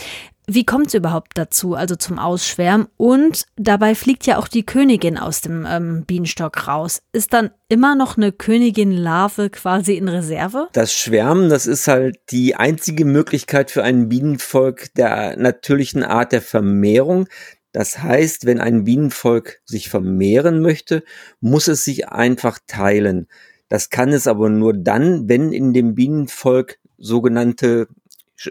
Wie 0.48 0.66
kommt 0.66 0.88
es 0.88 0.94
überhaupt 0.94 1.38
dazu, 1.38 1.76
also 1.76 1.94
zum 1.94 2.18
Ausschwärmen? 2.18 2.88
Und 2.96 3.44
dabei 3.54 3.94
fliegt 3.94 4.26
ja 4.26 4.38
auch 4.38 4.48
die 4.48 4.66
Königin 4.66 5.18
aus 5.18 5.40
dem 5.40 5.64
ähm, 5.70 6.04
Bienenstock 6.04 6.66
raus. 6.66 7.00
Ist 7.12 7.32
dann 7.32 7.50
immer 7.68 7.94
noch 7.94 8.16
eine 8.16 8.32
Königin-Larve 8.32 9.50
quasi 9.50 9.94
in 9.94 10.08
Reserve? 10.08 10.66
Das 10.72 10.92
Schwärmen, 10.92 11.48
das 11.48 11.68
ist 11.68 11.86
halt 11.86 12.18
die 12.32 12.56
einzige 12.56 13.04
Möglichkeit 13.04 13.70
für 13.70 13.84
ein 13.84 14.08
Bienenvolk 14.08 14.92
der 14.94 15.36
natürlichen 15.36 16.02
Art 16.02 16.32
der 16.32 16.42
Vermehrung. 16.42 17.28
Das 17.70 18.02
heißt, 18.02 18.46
wenn 18.46 18.58
ein 18.60 18.82
Bienenvolk 18.82 19.60
sich 19.64 19.90
vermehren 19.90 20.60
möchte, 20.60 21.04
muss 21.38 21.68
es 21.68 21.84
sich 21.84 22.08
einfach 22.08 22.58
teilen. 22.66 23.28
Das 23.68 23.90
kann 23.90 24.12
es 24.12 24.26
aber 24.26 24.48
nur 24.48 24.74
dann, 24.74 25.28
wenn 25.28 25.52
in 25.52 25.72
dem 25.72 25.94
Bienenvolk 25.94 26.80
sogenannte 26.98 27.86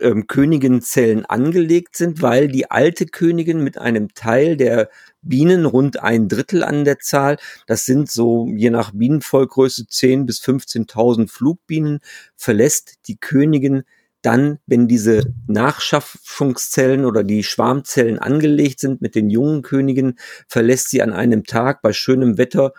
ähm, 0.01 0.27
Königenzellen 0.27 1.25
angelegt 1.25 1.97
sind, 1.97 2.21
weil 2.21 2.47
die 2.47 2.69
alte 2.71 3.05
Königin 3.05 3.63
mit 3.63 3.77
einem 3.77 4.13
Teil 4.13 4.57
der 4.57 4.89
Bienen, 5.21 5.65
rund 5.65 6.01
ein 6.01 6.27
Drittel 6.27 6.63
an 6.63 6.85
der 6.85 6.99
Zahl, 6.99 7.37
das 7.67 7.85
sind 7.85 8.09
so 8.09 8.47
je 8.47 8.69
nach 8.69 8.91
Bienenvollgröße 8.93 9.87
10 9.87 10.25
bis 10.25 10.41
15.000 10.41 11.29
Flugbienen, 11.29 11.99
verlässt 12.35 13.07
die 13.07 13.17
Königin 13.17 13.83
dann, 14.21 14.59
wenn 14.67 14.87
diese 14.87 15.33
Nachschaffungszellen 15.47 17.05
oder 17.05 17.23
die 17.23 17.43
Schwarmzellen 17.43 18.19
angelegt 18.19 18.79
sind 18.79 19.01
mit 19.01 19.15
den 19.15 19.29
jungen 19.29 19.61
Königen, 19.63 20.17
verlässt 20.47 20.89
sie 20.89 21.01
an 21.01 21.13
einem 21.13 21.43
Tag 21.43 21.81
bei 21.81 21.93
schönem 21.93 22.37
Wetter 22.37 22.73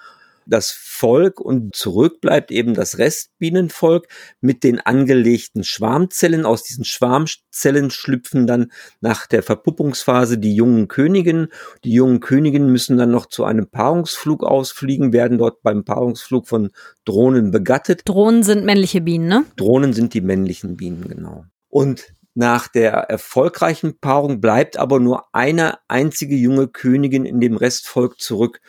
das 0.47 0.71
Volk 0.71 1.41
und 1.41 1.75
zurück 1.75 2.21
bleibt 2.21 2.51
eben 2.51 2.75
das 2.75 2.99
Restbienenvolk 2.99 4.09
mit 4.41 4.65
den 4.65 4.81
angelegten 4.81 5.65
Schwarmzellen. 5.65 6.45
Aus 6.45 6.63
diesen 6.63 6.85
Schwarmzellen 6.85 7.91
schlüpfen 7.91 8.47
dann 8.47 8.73
nach 9.01 9.27
der 9.27 9.43
Verpuppungsphase 9.43 10.39
die 10.39 10.55
jungen 10.55 10.89
Königinnen. 10.89 11.49
Die 11.85 11.93
jungen 11.93 12.21
Königinnen 12.21 12.71
müssen 12.71 12.97
dann 12.97 13.11
noch 13.11 13.27
zu 13.27 13.45
einem 13.45 13.69
Paarungsflug 13.69 14.45
ausfliegen, 14.45 15.13
werden 15.13 15.39
dort 15.39 15.63
beim 15.63 15.85
Paarungsflug 15.85 16.49
von 16.49 16.71
Drohnen 17.05 17.51
begattet. 17.51 18.03
Drohnen 18.05 18.43
sind 18.43 18.65
männliche 18.65 19.01
Bienen, 19.01 19.29
ne? 19.29 19.45
Drohnen 19.57 19.93
sind 19.93 20.15
die 20.15 20.21
männlichen 20.21 20.77
Bienen, 20.77 21.09
genau. 21.09 21.45
Und 21.69 22.15
nach 22.35 22.69
der 22.69 22.93
erfolgreichen 22.93 23.99
Paarung 23.99 24.41
bleibt 24.41 24.79
aber 24.79 25.01
nur 25.01 25.35
eine 25.35 25.79
einzige 25.89 26.35
junge 26.35 26.69
Königin 26.69 27.27
in 27.27 27.41
dem 27.41 27.57
Restvolk 27.57 28.21
zurück. 28.21 28.61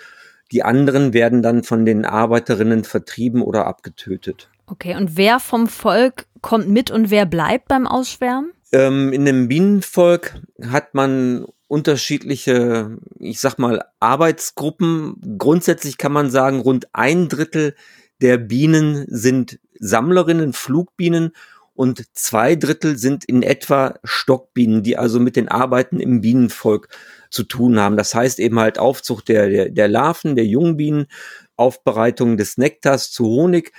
Die 0.54 0.62
anderen 0.62 1.14
werden 1.14 1.42
dann 1.42 1.64
von 1.64 1.84
den 1.84 2.06
Arbeiterinnen 2.06 2.84
vertrieben 2.84 3.42
oder 3.42 3.66
abgetötet. 3.66 4.52
Okay, 4.68 4.96
und 4.96 5.18
wer 5.18 5.40
vom 5.40 5.68
Volk 5.68 6.28
kommt 6.42 6.70
mit 6.70 6.92
und 6.92 7.10
wer 7.10 7.26
bleibt 7.26 7.68
beim 7.68 7.88
Ausschwärmen? 7.88 8.52
Ähm, 8.72 9.12
in 9.12 9.26
dem 9.26 9.48
Bienenvolk 9.48 10.36
hat 10.70 10.94
man 10.94 11.48
unterschiedliche, 11.68 12.98
ich 13.20 13.40
sag 13.40 13.58
mal, 13.58 13.84
Arbeitsgruppen. 14.00 15.38
Grundsätzlich 15.40 15.98
kann 15.98 16.12
man 16.12 16.30
sagen, 16.30 16.60
rund 16.60 16.88
ein 16.94 17.30
Drittel 17.30 17.74
der 18.22 18.38
Bienen 18.38 19.06
sind 19.10 19.60
Sammlerinnen, 19.80 20.54
Flugbienen 20.54 21.32
und 21.76 22.04
zwei 22.14 22.56
Drittel 22.56 22.98
sind 22.98 23.26
in 23.26 23.42
etwa 23.42 23.96
Stockbienen, 24.04 24.84
die 24.84 24.98
also 24.98 25.20
mit 25.20 25.36
den 25.36 25.50
Arbeiten 25.50 26.00
im 26.00 26.22
Bienenvolk 26.22 26.90
zu 27.30 27.44
tun 27.44 27.80
haben. 27.80 27.98
Das 27.98 28.14
heißt 28.14 28.40
eben 28.40 28.60
halt 28.60 28.78
Aufzucht 28.78 29.28
der, 29.28 29.50
der, 29.50 29.70
der 29.70 29.88
Larven, 29.88 30.36
der 30.36 30.46
Jungbienen, 30.46 31.08
Aufbereitung 31.56 32.38
des 32.38 32.58
Nektars 32.58 33.12
zu 33.12 33.26
Honig, 33.26 33.74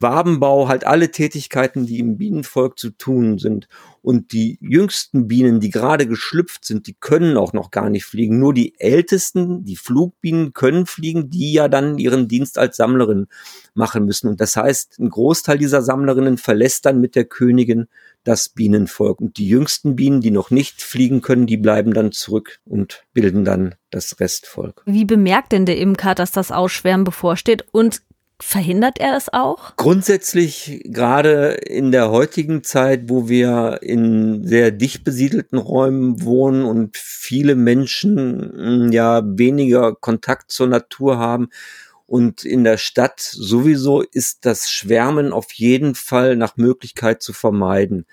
Wabenbau, 0.00 0.68
halt 0.68 0.86
alle 0.86 1.10
Tätigkeiten, 1.10 1.86
die 1.86 1.98
im 1.98 2.18
Bienenvolk 2.18 2.78
zu 2.78 2.90
tun 2.90 3.38
sind. 3.38 3.68
Und 4.00 4.32
die 4.32 4.58
jüngsten 4.60 5.28
Bienen, 5.28 5.60
die 5.60 5.70
gerade 5.70 6.06
geschlüpft 6.06 6.64
sind, 6.64 6.86
die 6.86 6.94
können 6.94 7.36
auch 7.36 7.52
noch 7.52 7.70
gar 7.70 7.90
nicht 7.90 8.04
fliegen. 8.04 8.38
Nur 8.38 8.54
die 8.54 8.78
ältesten, 8.78 9.64
die 9.64 9.76
Flugbienen 9.76 10.52
können 10.54 10.86
fliegen, 10.86 11.30
die 11.30 11.52
ja 11.52 11.68
dann 11.68 11.98
ihren 11.98 12.28
Dienst 12.28 12.58
als 12.58 12.76
Sammlerin 12.76 13.26
machen 13.74 14.04
müssen. 14.04 14.28
Und 14.28 14.40
das 14.40 14.56
heißt, 14.56 14.98
ein 14.98 15.10
Großteil 15.10 15.58
dieser 15.58 15.82
Sammlerinnen 15.82 16.38
verlässt 16.38 16.86
dann 16.86 17.00
mit 17.00 17.16
der 17.16 17.24
Königin 17.24 17.88
das 18.24 18.48
Bienenvolk. 18.48 19.20
Und 19.20 19.36
die 19.36 19.48
jüngsten 19.48 19.96
Bienen, 19.96 20.20
die 20.20 20.30
noch 20.30 20.50
nicht 20.50 20.80
fliegen 20.80 21.20
können, 21.20 21.46
die 21.46 21.56
bleiben 21.56 21.92
dann 21.92 22.12
zurück 22.12 22.60
und 22.64 23.04
bilden 23.12 23.44
dann 23.44 23.74
das 23.90 24.20
Restvolk. 24.20 24.82
Wie 24.86 25.04
bemerkt 25.04 25.52
denn 25.52 25.66
der 25.66 25.78
Imker, 25.78 26.14
dass 26.14 26.30
das 26.30 26.52
Ausschwärmen 26.52 27.04
bevorsteht? 27.04 27.64
Und 27.72 28.02
Verhindert 28.40 29.00
er 29.00 29.16
es 29.16 29.32
auch? 29.32 29.74
Grundsätzlich, 29.76 30.82
gerade 30.84 31.54
in 31.54 31.90
der 31.90 32.10
heutigen 32.10 32.62
Zeit, 32.62 33.08
wo 33.08 33.28
wir 33.28 33.80
in 33.82 34.46
sehr 34.46 34.70
dicht 34.70 35.02
besiedelten 35.02 35.58
Räumen 35.58 36.22
wohnen 36.22 36.64
und 36.64 36.96
viele 36.96 37.56
Menschen 37.56 38.52
hm, 38.54 38.92
ja 38.92 39.22
weniger 39.24 39.94
Kontakt 39.96 40.52
zur 40.52 40.68
Natur 40.68 41.18
haben 41.18 41.48
und 42.08 42.42
in 42.42 42.64
der 42.64 42.78
Stadt 42.78 43.20
sowieso 43.20 44.00
ist 44.00 44.46
das 44.46 44.70
Schwärmen 44.70 45.30
auf 45.30 45.52
jeden 45.52 45.94
Fall 45.94 46.36
nach 46.36 46.56
Möglichkeit 46.56 47.22
zu 47.22 47.34
vermeiden, 47.34 48.06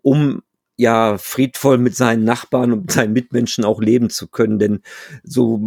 um 0.00 0.42
ja 0.76 1.18
friedvoll 1.18 1.78
mit 1.78 1.94
seinen 1.94 2.24
Nachbarn 2.24 2.72
und 2.72 2.90
seinen 2.90 3.12
Mitmenschen 3.12 3.64
auch 3.64 3.80
leben 3.80 4.10
zu 4.10 4.28
können. 4.28 4.58
Denn 4.58 4.80
so 5.22 5.60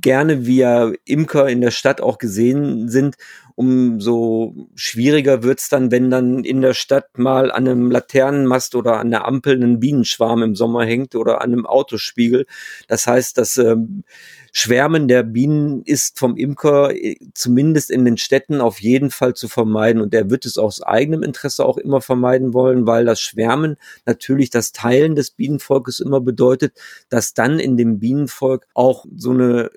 gerne 0.00 0.46
wir 0.46 0.94
Imker 1.04 1.48
in 1.48 1.60
der 1.60 1.70
Stadt 1.70 2.00
auch 2.00 2.18
gesehen 2.18 2.88
sind, 2.88 3.16
umso 3.60 4.54
schwieriger 4.74 5.42
wird's 5.42 5.68
dann, 5.68 5.90
wenn 5.90 6.08
dann 6.08 6.44
in 6.44 6.62
der 6.62 6.72
Stadt 6.72 7.18
mal 7.18 7.52
an 7.52 7.68
einem 7.68 7.90
Laternenmast 7.90 8.74
oder 8.74 8.98
an 8.98 9.10
der 9.10 9.26
Ampel 9.26 9.62
ein 9.62 9.80
Bienenschwarm 9.80 10.42
im 10.42 10.54
Sommer 10.56 10.86
hängt 10.86 11.14
oder 11.14 11.42
an 11.42 11.52
einem 11.52 11.66
Autospiegel. 11.66 12.46
Das 12.88 13.06
heißt, 13.06 13.36
dass 13.36 13.58
ähm, 13.58 14.04
Schwärmen 14.52 15.08
der 15.08 15.24
Bienen 15.24 15.82
ist 15.82 16.18
vom 16.18 16.38
Imker 16.38 16.94
äh, 16.94 17.16
zumindest 17.34 17.90
in 17.90 18.06
den 18.06 18.16
Städten 18.16 18.62
auf 18.62 18.80
jeden 18.80 19.10
Fall 19.10 19.34
zu 19.34 19.46
vermeiden 19.46 20.00
und 20.00 20.14
er 20.14 20.30
wird 20.30 20.46
es 20.46 20.56
aus 20.56 20.82
eigenem 20.82 21.22
Interesse 21.22 21.62
auch 21.66 21.76
immer 21.76 22.00
vermeiden 22.00 22.54
wollen, 22.54 22.86
weil 22.86 23.04
das 23.04 23.20
Schwärmen 23.20 23.76
natürlich 24.06 24.48
das 24.48 24.72
Teilen 24.72 25.16
des 25.16 25.32
Bienenvolkes 25.32 26.00
immer 26.00 26.22
bedeutet, 26.22 26.72
dass 27.10 27.34
dann 27.34 27.58
in 27.58 27.76
dem 27.76 27.98
Bienenvolk 27.98 28.66
auch 28.72 29.04
so 29.14 29.32
eine 29.32 29.70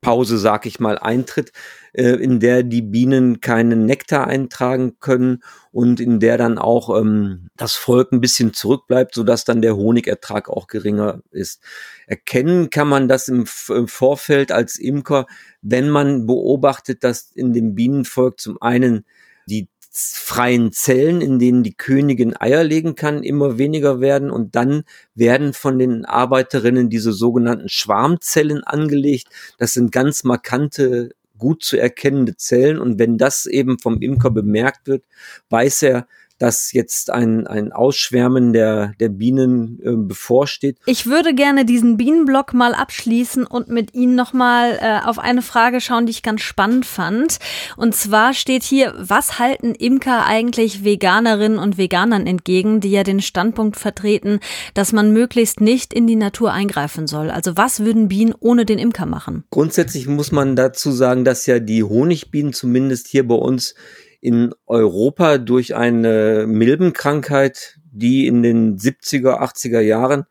Arbeitspause, 0.00 0.38
sag 0.38 0.66
ich 0.66 0.80
mal, 0.80 0.98
eintritt, 0.98 1.52
äh, 1.92 2.14
in 2.22 2.40
der 2.40 2.62
die 2.62 2.82
Bienen 2.82 3.40
keinen 3.40 3.86
Nektar 3.86 4.26
eintragen 4.26 4.98
können 4.98 5.42
und 5.72 6.00
in 6.00 6.20
der 6.20 6.38
dann 6.38 6.58
auch 6.58 6.98
ähm, 6.98 7.50
das 7.56 7.74
Volk 7.74 8.12
ein 8.12 8.20
bisschen 8.20 8.54
zurückbleibt, 8.54 9.14
sodass 9.14 9.44
dann 9.44 9.62
der 9.62 9.76
Honigertrag 9.76 10.48
auch 10.48 10.66
geringer 10.66 11.20
ist. 11.30 11.62
Erkennen 12.06 12.70
kann 12.70 12.88
man 12.88 13.08
das 13.08 13.28
im, 13.28 13.46
im 13.68 13.88
Vorfeld 13.88 14.52
als 14.52 14.78
Imker, 14.78 15.26
wenn 15.62 15.90
man 15.90 16.26
beobachtet, 16.26 17.04
dass 17.04 17.30
in 17.32 17.52
dem 17.52 17.74
Bienenvolk 17.74 18.40
zum 18.40 18.60
einen 18.62 19.04
die 19.46 19.68
freien 19.90 20.72
Zellen, 20.72 21.20
in 21.20 21.38
denen 21.38 21.62
die 21.62 21.74
Königin 21.74 22.36
Eier 22.36 22.62
legen 22.62 22.94
kann, 22.94 23.22
immer 23.22 23.58
weniger 23.58 24.00
werden 24.00 24.30
und 24.30 24.54
dann 24.54 24.84
werden 25.14 25.52
von 25.52 25.78
den 25.78 26.04
Arbeiterinnen 26.04 26.90
diese 26.90 27.12
sogenannten 27.12 27.68
Schwarmzellen 27.68 28.62
angelegt. 28.62 29.28
Das 29.58 29.72
sind 29.72 29.90
ganz 29.90 30.22
markante 30.22 31.10
gut 31.40 31.64
zu 31.64 31.76
erkennende 31.76 32.36
Zellen. 32.36 32.78
Und 32.78 33.00
wenn 33.00 33.18
das 33.18 33.46
eben 33.46 33.80
vom 33.80 34.00
Imker 34.00 34.30
bemerkt 34.30 34.86
wird, 34.86 35.02
weiß 35.48 35.82
er, 35.82 36.06
dass 36.40 36.72
jetzt 36.72 37.10
ein, 37.10 37.46
ein 37.46 37.70
Ausschwärmen 37.70 38.52
der, 38.52 38.94
der 38.98 39.10
Bienen 39.10 39.78
äh, 39.84 39.92
bevorsteht. 39.94 40.78
Ich 40.86 41.06
würde 41.06 41.34
gerne 41.34 41.66
diesen 41.66 41.98
Bienenblock 41.98 42.54
mal 42.54 42.74
abschließen 42.74 43.46
und 43.46 43.68
mit 43.68 43.94
Ihnen 43.94 44.14
nochmal 44.14 44.78
äh, 44.80 45.06
auf 45.06 45.18
eine 45.18 45.42
Frage 45.42 45.80
schauen, 45.82 46.06
die 46.06 46.12
ich 46.12 46.22
ganz 46.22 46.40
spannend 46.40 46.86
fand. 46.86 47.38
Und 47.76 47.94
zwar 47.94 48.32
steht 48.32 48.62
hier, 48.62 48.94
was 48.98 49.38
halten 49.38 49.74
Imker 49.74 50.24
eigentlich 50.24 50.82
Veganerinnen 50.82 51.58
und 51.58 51.76
Veganern 51.76 52.26
entgegen, 52.26 52.80
die 52.80 52.90
ja 52.90 53.04
den 53.04 53.20
Standpunkt 53.20 53.76
vertreten, 53.76 54.40
dass 54.72 54.92
man 54.92 55.12
möglichst 55.12 55.60
nicht 55.60 55.92
in 55.92 56.06
die 56.06 56.16
Natur 56.16 56.52
eingreifen 56.52 57.06
soll? 57.06 57.30
Also 57.30 57.58
was 57.58 57.80
würden 57.80 58.08
Bienen 58.08 58.34
ohne 58.40 58.64
den 58.64 58.78
Imker 58.78 59.04
machen? 59.04 59.44
Grundsätzlich 59.50 60.06
muss 60.08 60.32
man 60.32 60.56
dazu 60.56 60.90
sagen, 60.90 61.26
dass 61.26 61.44
ja 61.44 61.58
die 61.58 61.84
Honigbienen 61.84 62.54
zumindest 62.54 63.08
hier 63.08 63.28
bei 63.28 63.34
uns 63.34 63.74
in 64.20 64.54
Europa 64.66 65.38
durch 65.38 65.74
eine 65.74 66.46
Milbenkrankheit, 66.46 67.78
die 67.90 68.26
in 68.26 68.42
den 68.42 68.76
70er, 68.76 69.40
80er 69.40 69.80
Jahren 69.80 70.24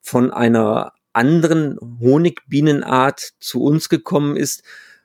von 0.00 0.30
einer 0.30 0.92
anderen 1.12 1.78
Honigbienenart 2.00 3.34
zu 3.38 3.62
uns 3.62 3.88
gekommen 3.88 4.36
ist, 4.36 4.62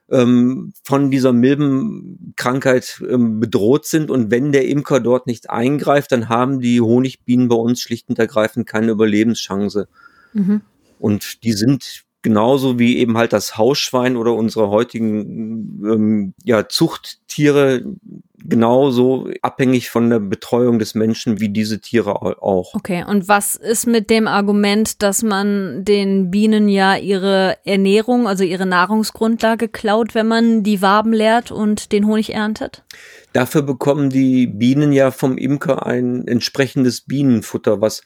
ähm, 0.09 0.73
von 0.83 1.11
dieser 1.11 1.33
Milbenkrankheit 1.33 3.01
ähm, 3.07 3.39
bedroht 3.39 3.85
sind. 3.85 4.09
Und 4.09 4.31
wenn 4.31 4.51
der 4.51 4.67
Imker 4.67 4.99
dort 4.99 5.27
nicht 5.27 5.49
eingreift, 5.49 6.11
dann 6.11 6.29
haben 6.29 6.59
die 6.59 6.81
Honigbienen 6.81 7.47
bei 7.47 7.55
uns 7.55 7.81
schlicht 7.81 8.09
und 8.09 8.17
ergreifend 8.17 8.67
keine 8.67 8.91
Überlebenschance. 8.91 9.87
Mhm. 10.33 10.61
Und 10.97 11.43
die 11.43 11.53
sind 11.53 12.03
genauso 12.21 12.79
wie 12.79 12.97
eben 12.97 13.17
halt 13.17 13.33
das 13.33 13.57
Hausschwein 13.57 14.17
oder 14.17 14.33
unsere 14.33 14.69
heutigen 14.69 15.81
ähm, 15.85 16.33
ja, 16.43 16.67
Zuchttiere 16.67 17.83
genauso 18.49 19.29
abhängig 19.41 19.89
von 19.89 20.09
der 20.09 20.19
Betreuung 20.19 20.79
des 20.79 20.95
Menschen 20.95 21.39
wie 21.39 21.49
diese 21.49 21.79
Tiere 21.79 22.41
auch. 22.41 22.73
Okay, 22.73 23.05
und 23.07 23.27
was 23.27 23.55
ist 23.55 23.87
mit 23.87 24.09
dem 24.09 24.27
Argument, 24.27 25.01
dass 25.01 25.23
man 25.23 25.85
den 25.85 26.31
Bienen 26.31 26.67
ja 26.67 26.95
ihre 26.95 27.57
Ernährung, 27.65 28.27
also 28.27 28.43
ihre 28.43 28.65
Nahrungsgrundlage 28.65 29.67
klaut, 29.67 30.15
wenn 30.15 30.27
man 30.27 30.63
die 30.63 30.81
Waben 30.81 31.13
leert 31.13 31.51
und 31.51 31.91
den 31.91 32.07
Honig 32.07 32.33
erntet? 32.33 32.83
Dafür 33.33 33.61
bekommen 33.61 34.09
die 34.09 34.47
Bienen 34.47 34.91
ja 34.91 35.11
vom 35.11 35.37
Imker 35.37 35.85
ein 35.85 36.27
entsprechendes 36.27 37.01
Bienenfutter, 37.01 37.79
was 37.79 38.01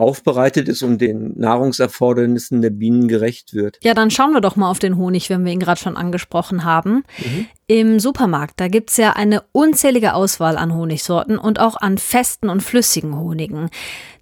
aufbereitet 0.00 0.68
ist 0.68 0.82
und 0.82 0.98
den 0.98 1.38
Nahrungserfordernissen 1.38 2.62
der 2.62 2.70
Bienen 2.70 3.08
gerecht 3.08 3.54
wird. 3.54 3.78
Ja, 3.82 3.94
dann 3.94 4.10
schauen 4.10 4.32
wir 4.32 4.40
doch 4.40 4.56
mal 4.56 4.70
auf 4.70 4.78
den 4.78 4.96
Honig, 4.96 5.30
wenn 5.30 5.44
wir 5.44 5.52
ihn 5.52 5.60
gerade 5.60 5.80
schon 5.80 5.96
angesprochen 5.96 6.64
haben. 6.64 7.04
Mhm. 7.18 7.46
Im 7.66 8.00
Supermarkt, 8.00 8.58
da 8.58 8.68
gibt's 8.68 8.96
ja 8.96 9.12
eine 9.12 9.44
unzählige 9.52 10.14
Auswahl 10.14 10.56
an 10.56 10.74
Honigsorten 10.74 11.38
und 11.38 11.60
auch 11.60 11.76
an 11.76 11.98
festen 11.98 12.48
und 12.48 12.62
flüssigen 12.62 13.16
Honigen. 13.16 13.70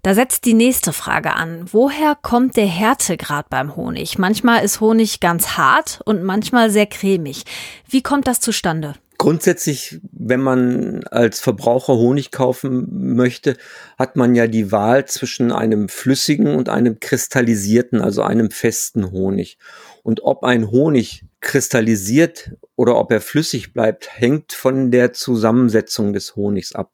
Da 0.02 0.14
setzt 0.14 0.44
die 0.44 0.54
nächste 0.54 0.92
Frage 0.92 1.34
an. 1.34 1.64
Woher 1.72 2.14
kommt 2.14 2.56
der 2.56 2.66
Härtegrad 2.66 3.48
beim 3.48 3.74
Honig? 3.74 4.18
Manchmal 4.18 4.64
ist 4.64 4.80
Honig 4.80 5.20
ganz 5.20 5.56
hart 5.56 6.00
und 6.04 6.22
manchmal 6.22 6.70
sehr 6.70 6.86
cremig. 6.86 7.44
Wie 7.88 8.02
kommt 8.02 8.26
das 8.26 8.40
zustande? 8.40 8.94
Grundsätzlich, 9.18 10.00
wenn 10.12 10.40
man 10.40 11.02
als 11.10 11.40
Verbraucher 11.40 11.94
Honig 11.94 12.30
kaufen 12.30 13.14
möchte, 13.16 13.56
hat 13.98 14.14
man 14.14 14.36
ja 14.36 14.46
die 14.46 14.70
Wahl 14.70 15.06
zwischen 15.06 15.50
einem 15.50 15.88
flüssigen 15.88 16.54
und 16.54 16.68
einem 16.68 17.00
kristallisierten, 17.00 18.00
also 18.00 18.22
einem 18.22 18.52
festen 18.52 19.10
Honig. 19.10 19.58
Und 20.04 20.22
ob 20.22 20.44
ein 20.44 20.70
Honig 20.70 21.24
kristallisiert 21.40 22.52
oder 22.76 22.96
ob 22.96 23.10
er 23.10 23.20
flüssig 23.20 23.72
bleibt, 23.72 24.08
hängt 24.20 24.52
von 24.52 24.92
der 24.92 25.12
Zusammensetzung 25.12 26.12
des 26.12 26.36
Honigs 26.36 26.72
ab. 26.72 26.92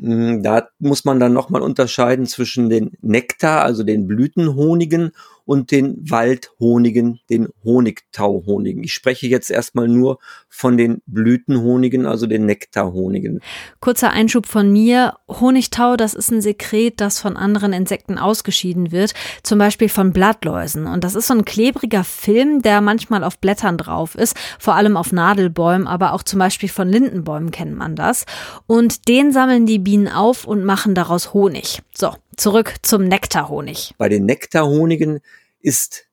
Hm, 0.00 0.42
da 0.42 0.68
muss 0.80 1.04
man 1.04 1.20
dann 1.20 1.32
nochmal 1.32 1.62
unterscheiden 1.62 2.26
zwischen 2.26 2.70
den 2.70 2.90
Nektar, 3.02 3.62
also 3.62 3.84
den 3.84 4.08
Blütenhonigen 4.08 5.12
und 5.44 5.70
den 5.70 5.98
Waldhonigen, 6.10 7.20
den 7.30 7.48
Honigtauhonigen. 7.64 8.84
Ich 8.84 8.94
spreche 8.94 9.26
jetzt 9.26 9.50
erstmal 9.50 9.88
nur 9.88 10.18
von 10.48 10.76
den 10.76 11.02
Blütenhonigen, 11.06 12.06
also 12.06 12.26
den 12.26 12.46
Nektarhonigen. 12.46 13.40
Kurzer 13.80 14.10
Einschub 14.10 14.46
von 14.46 14.70
mir. 14.70 15.14
Honigtau, 15.28 15.96
das 15.96 16.14
ist 16.14 16.30
ein 16.30 16.40
Sekret, 16.40 17.00
das 17.00 17.20
von 17.20 17.36
anderen 17.36 17.72
Insekten 17.72 18.18
ausgeschieden 18.18 18.92
wird, 18.92 19.14
zum 19.42 19.58
Beispiel 19.58 19.88
von 19.88 20.12
Blattläusen. 20.12 20.86
Und 20.86 21.04
das 21.04 21.14
ist 21.14 21.26
so 21.26 21.34
ein 21.34 21.44
klebriger 21.44 22.04
Film, 22.04 22.62
der 22.62 22.80
manchmal 22.80 23.24
auf 23.24 23.38
Blättern 23.38 23.78
drauf 23.78 24.14
ist, 24.14 24.36
vor 24.58 24.74
allem 24.74 24.96
auf 24.96 25.12
Nadelbäumen, 25.12 25.86
aber 25.86 26.12
auch 26.12 26.22
zum 26.22 26.38
Beispiel 26.38 26.68
von 26.68 26.88
Lindenbäumen 26.88 27.50
kennt 27.50 27.76
man 27.76 27.96
das. 27.96 28.24
Und 28.66 29.08
den 29.08 29.32
sammeln 29.32 29.66
die 29.66 29.78
Bienen 29.78 30.08
auf 30.08 30.44
und 30.44 30.64
machen 30.64 30.94
daraus 30.94 31.32
Honig. 31.34 31.82
So, 31.94 32.14
Zurück 32.36 32.74
zum 32.82 33.04
Nektarhonig. 33.04 33.94
Bei 33.98 34.08
den 34.08 34.24
Nektarhonigen 34.26 35.20
ist 35.60 36.06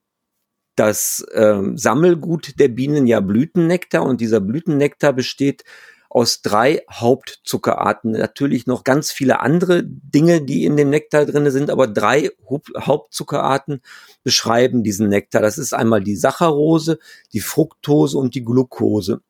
das 0.75 1.25
ähm, 1.33 1.77
Sammelgut 1.77 2.59
der 2.59 2.69
Bienen 2.69 3.05
ja 3.05 3.19
Blütennektar 3.19 4.03
und 4.03 4.21
dieser 4.21 4.39
Blütennektar 4.39 5.13
besteht 5.13 5.63
aus 6.09 6.41
drei 6.41 6.81
Hauptzuckerarten. 6.89 8.11
Natürlich 8.11 8.65
noch 8.65 8.83
ganz 8.83 9.11
viele 9.11 9.41
andere 9.41 9.83
Dinge, 9.85 10.41
die 10.41 10.65
in 10.65 10.75
dem 10.75 10.89
Nektar 10.89 11.25
drin 11.25 11.49
sind, 11.51 11.69
aber 11.69 11.87
drei 11.87 12.31
Hauptzuckerarten 12.77 13.81
beschreiben 14.23 14.83
diesen 14.83 15.09
Nektar. 15.09 15.41
Das 15.41 15.57
ist 15.57 15.73
einmal 15.73 16.03
die 16.03 16.15
Saccharose, 16.15 16.97
die 17.33 17.41
Fructose 17.41 18.17
und 18.17 18.33
die 18.33 18.43
Glucose. 18.43 19.21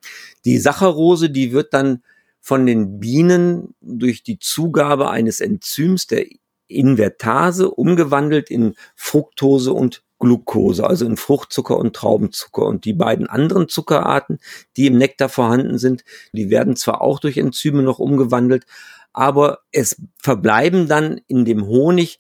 Die 0.46 0.58
Saccharose, 0.58 1.30
die 1.30 1.52
wird 1.52 1.74
dann 1.74 2.04
von 2.40 2.66
den 2.66 3.00
Bienen 3.00 3.76
durch 3.82 4.24
die 4.24 4.40
Zugabe 4.40 5.10
eines 5.10 5.42
Enzyms, 5.42 6.08
der 6.08 6.26
Invertase 6.70 7.70
umgewandelt 7.70 8.50
in 8.50 8.76
Fructose 8.96 9.74
und 9.74 10.04
Glucose, 10.20 10.86
also 10.86 11.06
in 11.06 11.18
Fruchtzucker 11.18 11.78
und 11.78 11.96
Traubenzucker. 11.96 12.66
Und 12.66 12.86
die 12.86 12.94
beiden 12.94 13.28
anderen 13.28 13.70
Zuckerarten, 13.70 14.40
die 14.78 14.88
im 14.88 14.98
Nektar 14.98 15.30
vorhanden 15.30 15.78
sind, 15.78 16.04
die 16.34 16.50
werden 16.50 16.76
zwar 16.76 17.02
auch 17.02 17.20
durch 17.20 17.38
Enzyme 17.38 17.82
noch 17.82 18.00
umgewandelt, 18.00 18.66
aber 19.14 19.60
es 19.72 20.02
verbleiben 20.22 20.88
dann 20.88 21.20
in 21.28 21.46
dem 21.46 21.66
Honig 21.66 22.20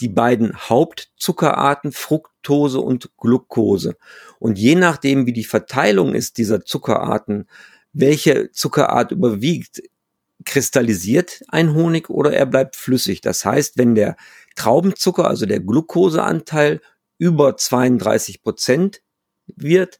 die 0.00 0.08
beiden 0.08 0.54
Hauptzuckerarten 0.68 1.92
Fructose 1.92 2.80
und 2.80 3.10
Glucose. 3.16 3.96
Und 4.38 4.58
je 4.58 4.74
nachdem, 4.74 5.24
wie 5.26 5.32
die 5.32 5.44
Verteilung 5.44 6.14
ist 6.14 6.36
dieser 6.36 6.64
Zuckerarten, 6.64 7.48
welche 7.92 8.50
Zuckerart 8.50 9.12
überwiegt, 9.12 9.80
kristallisiert 10.46 11.42
ein 11.48 11.74
Honig 11.74 12.08
oder 12.08 12.32
er 12.32 12.46
bleibt 12.46 12.76
flüssig. 12.76 13.20
Das 13.20 13.44
heißt, 13.44 13.76
wenn 13.76 13.94
der 13.94 14.16
Traubenzucker, 14.54 15.28
also 15.28 15.44
der 15.44 15.60
Glukoseanteil 15.60 16.80
über 17.18 17.56
32 17.56 18.42
Prozent 18.42 19.02
wird, 19.46 19.98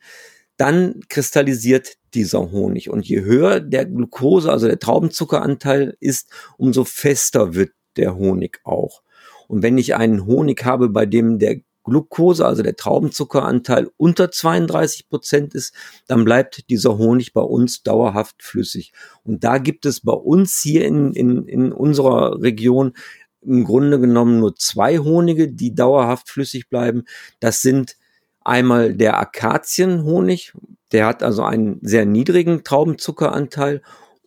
dann 0.57 1.01
kristallisiert 1.09 1.97
dieser 2.15 2.51
Honig. 2.51 2.89
Und 2.89 3.07
je 3.07 3.21
höher 3.21 3.61
der 3.61 3.85
Glucose, 3.85 4.51
also 4.51 4.67
der 4.67 4.79
Traubenzuckeranteil 4.79 5.97
ist, 6.01 6.31
umso 6.57 6.85
fester 6.85 7.55
wird 7.55 7.73
der 7.97 8.17
Honig 8.17 8.61
auch. 8.65 9.03
Und 9.49 9.63
wenn 9.63 9.79
ich 9.79 9.95
einen 9.95 10.27
Honig 10.27 10.65
habe, 10.65 10.89
bei 10.89 11.07
dem 11.07 11.39
der 11.39 11.61
Glucose, 11.87 12.45
also 12.45 12.63
der 12.63 12.77
Traubenzuckeranteil 12.77 13.91
unter 13.97 14.31
32 14.31 15.09
Prozent 15.09 15.55
ist, 15.55 15.75
dann 16.07 16.25
bleibt 16.25 16.69
dieser 16.69 16.99
Honig 16.99 17.33
bei 17.33 17.41
uns 17.41 17.83
dauerhaft 17.83 18.43
flüssig. 18.43 18.93
Und 19.23 19.45
da 19.45 19.59
gibt 19.59 19.87
es 19.87 20.01
bei 20.01 20.13
uns 20.13 20.61
hier 20.61 20.85
in, 20.85 21.13
in, 21.15 21.47
in 21.47 21.73
unserer 21.73 22.43
Region 22.43 22.93
im 23.41 23.65
Grunde 23.65 24.01
genommen 24.01 24.41
nur 24.41 24.57
zwei 24.57 24.99
Honige, 24.99 25.49
die 25.49 25.75
dauerhaft 25.75 26.29
flüssig 26.29 26.69
bleiben. 26.69 27.05
Das 27.41 27.63
sind 27.63 27.97
einmal 28.45 28.95
der 28.95 29.19
Akazienhonig, 29.19 30.53
der 30.93 31.07
hat 31.07 31.23
also 31.23 31.45
einen 31.45 31.79
sehr 31.83 32.05
niedrigen 32.05 32.65
Traubenzuckeranteil 32.65 33.83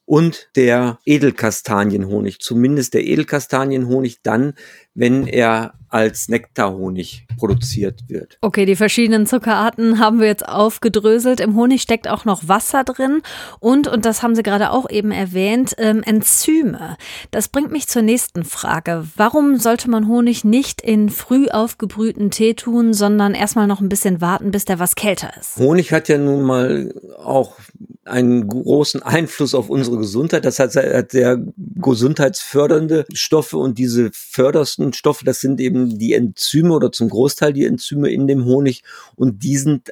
und 0.06 0.50
der 0.56 1.00
Edelkastanienhonig, 1.06 2.39
zumindest 2.39 2.95
der 2.95 3.06
Edelkastanienhonig 3.06 4.22
dann, 4.24 4.54
wenn 4.93 5.28
er 5.28 5.79
als 5.89 6.30
Nektarhonig 6.30 7.25
produziert 7.38 8.02
wird. 8.08 8.38
Okay, 8.41 8.65
die 8.65 8.75
verschiedenen 8.75 9.25
Zuckerarten 9.25 9.99
haben 9.99 10.19
wir 10.19 10.28
jetzt 10.28 10.47
aufgedröselt. 10.47 11.39
Im 11.39 11.56
Honig 11.56 11.82
steckt 11.82 12.08
auch 12.08 12.25
noch 12.25 12.47
Wasser 12.47 12.84
drin 12.84 13.21
und, 13.60 13.88
und 13.88 14.06
das 14.06 14.23
haben 14.23 14.36
Sie 14.36 14.43
gerade 14.43 14.71
auch 14.71 14.89
eben 14.89 15.12
erwähnt, 15.12 15.75
ähm, 15.78 16.04
Enzyme. 16.04 16.97
Das 17.32 17.47
bringt 17.47 17.71
mich 17.71 17.88
zur 17.88 18.02
nächsten 18.02 18.43
Frage. 18.43 19.06
Warum 19.15 19.58
sollte 19.58 19.89
man 19.89 20.08
Honig 20.08 20.43
nicht 20.43 20.82
in 20.82 21.10
früh 21.10 21.47
aufgebrühten 21.47 22.32
Tee 22.32 22.54
tun, 22.54 22.93
sondern 22.93 23.34
erstmal 23.34 23.67
noch 23.67 23.82
ein 23.82 23.89
bisschen 23.89 24.21
warten, 24.21 24.52
bis 24.52 24.65
der 24.65 24.80
was 24.80 24.95
kälter 24.95 25.32
ist? 25.39 25.58
Honig 25.58 25.91
hat 25.91 26.10
ja 26.10 26.17
nun 26.17 26.43
mal 26.43 26.93
auch 27.17 27.58
einen 28.10 28.47
großen 28.47 29.04
Einfluss 29.04 29.54
auf 29.54 29.69
unsere 29.69 29.97
Gesundheit. 29.97 30.45
Das 30.45 30.60
hat, 30.60 30.75
hat 30.75 31.12
sehr 31.12 31.39
gesundheitsfördernde 31.58 33.06
Stoffe 33.13 33.58
und 33.58 33.78
diese 33.78 34.10
fördersten 34.13 34.93
Stoffe, 34.93 35.25
das 35.25 35.39
sind 35.39 35.62
eben 35.62 35.79
die 35.88 36.13
Enzyme 36.13 36.74
oder 36.74 36.92
zum 36.92 37.10
Großteil 37.10 37.54
die 37.54 37.65
Enzyme 37.65 38.12
in 38.12 38.28
dem 38.28 38.46
Honig 38.46 38.84
und 39.15 39.44
die 39.44 39.58
sind 39.58 39.92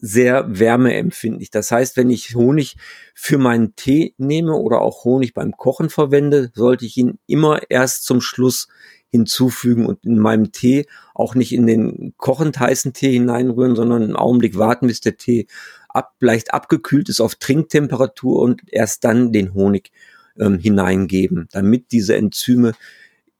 sehr 0.00 0.58
wärmeempfindlich. 0.58 1.50
Das 1.50 1.70
heißt, 1.70 1.96
wenn 1.96 2.10
ich 2.10 2.34
Honig 2.34 2.76
für 3.14 3.38
meinen 3.38 3.74
Tee 3.76 4.14
nehme 4.18 4.54
oder 4.54 4.80
auch 4.80 5.04
Honig 5.04 5.34
beim 5.34 5.56
Kochen 5.56 5.90
verwende, 5.90 6.50
sollte 6.54 6.86
ich 6.86 6.96
ihn 6.96 7.18
immer 7.26 7.60
erst 7.70 8.04
zum 8.04 8.20
Schluss 8.20 8.68
hinzufügen 9.08 9.86
und 9.86 10.04
in 10.04 10.18
meinem 10.18 10.52
Tee 10.52 10.86
auch 11.14 11.34
nicht 11.34 11.52
in 11.52 11.66
den 11.66 12.14
kochend 12.16 12.58
heißen 12.58 12.92
Tee 12.92 13.12
hineinrühren, 13.12 13.76
sondern 13.76 14.02
einen 14.02 14.16
Augenblick 14.16 14.58
warten, 14.58 14.88
bis 14.88 15.00
der 15.00 15.16
Tee 15.16 15.46
ab, 15.88 16.14
leicht 16.20 16.52
abgekühlt 16.52 17.08
ist 17.08 17.20
auf 17.20 17.36
Trinktemperatur 17.36 18.40
und 18.40 18.62
erst 18.66 19.04
dann 19.04 19.32
den 19.32 19.54
Honig 19.54 19.90
ähm, 20.38 20.58
hineingeben, 20.58 21.48
damit 21.52 21.92
diese 21.92 22.16
Enzyme 22.16 22.72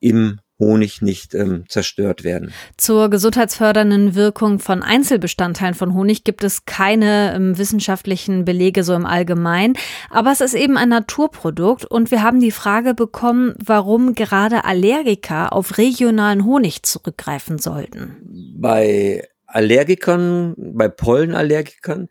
im 0.00 0.40
Honig 0.58 1.02
nicht 1.02 1.34
ähm, 1.34 1.64
zerstört 1.68 2.24
werden. 2.24 2.52
Zur 2.76 3.10
gesundheitsfördernden 3.10 4.14
Wirkung 4.14 4.58
von 4.58 4.82
Einzelbestandteilen 4.82 5.74
von 5.74 5.92
Honig 5.94 6.24
gibt 6.24 6.44
es 6.44 6.64
keine 6.64 7.34
ähm, 7.34 7.58
wissenschaftlichen 7.58 8.44
Belege 8.44 8.82
so 8.82 8.94
im 8.94 9.04
Allgemeinen, 9.04 9.74
aber 10.10 10.32
es 10.32 10.40
ist 10.40 10.54
eben 10.54 10.76
ein 10.76 10.88
Naturprodukt 10.88 11.84
und 11.84 12.10
wir 12.10 12.22
haben 12.22 12.40
die 12.40 12.50
Frage 12.50 12.94
bekommen, 12.94 13.54
warum 13.62 14.14
gerade 14.14 14.64
Allergiker 14.64 15.52
auf 15.52 15.78
regionalen 15.78 16.44
Honig 16.44 16.82
zurückgreifen 16.84 17.58
sollten. 17.58 18.16
Bei 18.58 19.28
Allergikern, 19.46 20.54
bei 20.56 20.88
Pollenallergikern 20.88 22.08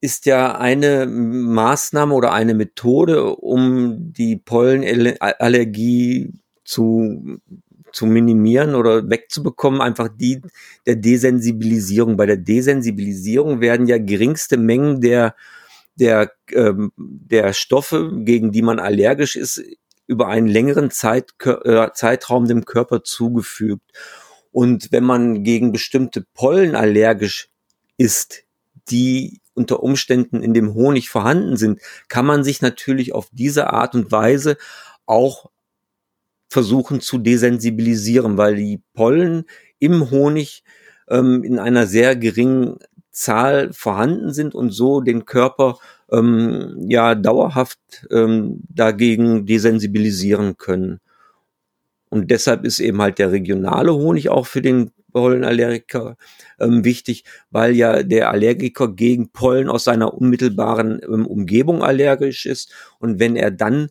ist 0.00 0.26
ja 0.26 0.56
eine 0.58 1.06
Maßnahme 1.06 2.12
oder 2.12 2.32
eine 2.32 2.54
Methode, 2.54 3.36
um 3.36 4.12
die 4.12 4.36
Pollenallergie 4.36 6.32
zu 6.64 7.38
zu 7.92 8.06
minimieren 8.06 8.74
oder 8.74 9.08
wegzubekommen, 9.08 9.80
einfach 9.80 10.08
die 10.08 10.40
der 10.86 10.96
Desensibilisierung. 10.96 12.16
Bei 12.16 12.26
der 12.26 12.36
Desensibilisierung 12.36 13.60
werden 13.60 13.86
ja 13.86 13.98
geringste 13.98 14.56
Mengen 14.56 15.00
der 15.00 15.34
der, 15.94 16.32
ähm, 16.52 16.92
der 16.96 17.52
Stoffe, 17.52 18.10
gegen 18.24 18.52
die 18.52 18.62
man 18.62 18.78
allergisch 18.78 19.36
ist, 19.36 19.62
über 20.06 20.28
einen 20.28 20.46
längeren 20.46 20.90
Zeit, 20.90 21.32
äh, 21.44 21.88
Zeitraum 21.94 22.46
dem 22.46 22.64
Körper 22.64 23.04
zugefügt. 23.04 23.90
Und 24.50 24.92
wenn 24.92 25.04
man 25.04 25.44
gegen 25.44 25.72
bestimmte 25.72 26.24
Pollen 26.34 26.74
allergisch 26.74 27.48
ist, 27.96 28.44
die 28.88 29.40
unter 29.54 29.82
Umständen 29.82 30.42
in 30.42 30.54
dem 30.54 30.74
Honig 30.74 31.08
vorhanden 31.08 31.56
sind, 31.56 31.80
kann 32.08 32.26
man 32.26 32.42
sich 32.42 32.62
natürlich 32.62 33.14
auf 33.14 33.28
diese 33.32 33.70
Art 33.70 33.94
und 33.94 34.10
Weise 34.10 34.56
auch 35.06 35.50
versuchen 36.52 37.00
zu 37.00 37.18
desensibilisieren, 37.18 38.36
weil 38.36 38.56
die 38.56 38.80
Pollen 38.94 39.44
im 39.78 40.10
Honig 40.10 40.62
ähm, 41.08 41.42
in 41.42 41.58
einer 41.58 41.86
sehr 41.86 42.14
geringen 42.16 42.76
Zahl 43.10 43.72
vorhanden 43.72 44.32
sind 44.32 44.54
und 44.54 44.70
so 44.70 45.00
den 45.00 45.24
Körper 45.24 45.78
ähm, 46.10 46.76
ja 46.88 47.14
dauerhaft 47.14 47.78
ähm, 48.10 48.62
dagegen 48.68 49.46
desensibilisieren 49.46 50.56
können. 50.56 51.00
Und 52.08 52.30
deshalb 52.30 52.64
ist 52.64 52.78
eben 52.78 53.00
halt 53.00 53.18
der 53.18 53.32
regionale 53.32 53.94
Honig 53.94 54.28
auch 54.28 54.46
für 54.46 54.60
den 54.60 54.90
Pollenallergiker 55.12 56.16
ähm, 56.58 56.84
wichtig, 56.84 57.24
weil 57.50 57.74
ja 57.74 58.02
der 58.02 58.30
Allergiker 58.30 58.88
gegen 58.88 59.30
Pollen 59.30 59.68
aus 59.68 59.84
seiner 59.84 60.14
unmittelbaren 60.14 61.00
ähm, 61.02 61.26
Umgebung 61.26 61.82
allergisch 61.82 62.46
ist. 62.46 62.72
Und 62.98 63.18
wenn 63.18 63.36
er 63.36 63.50
dann 63.50 63.88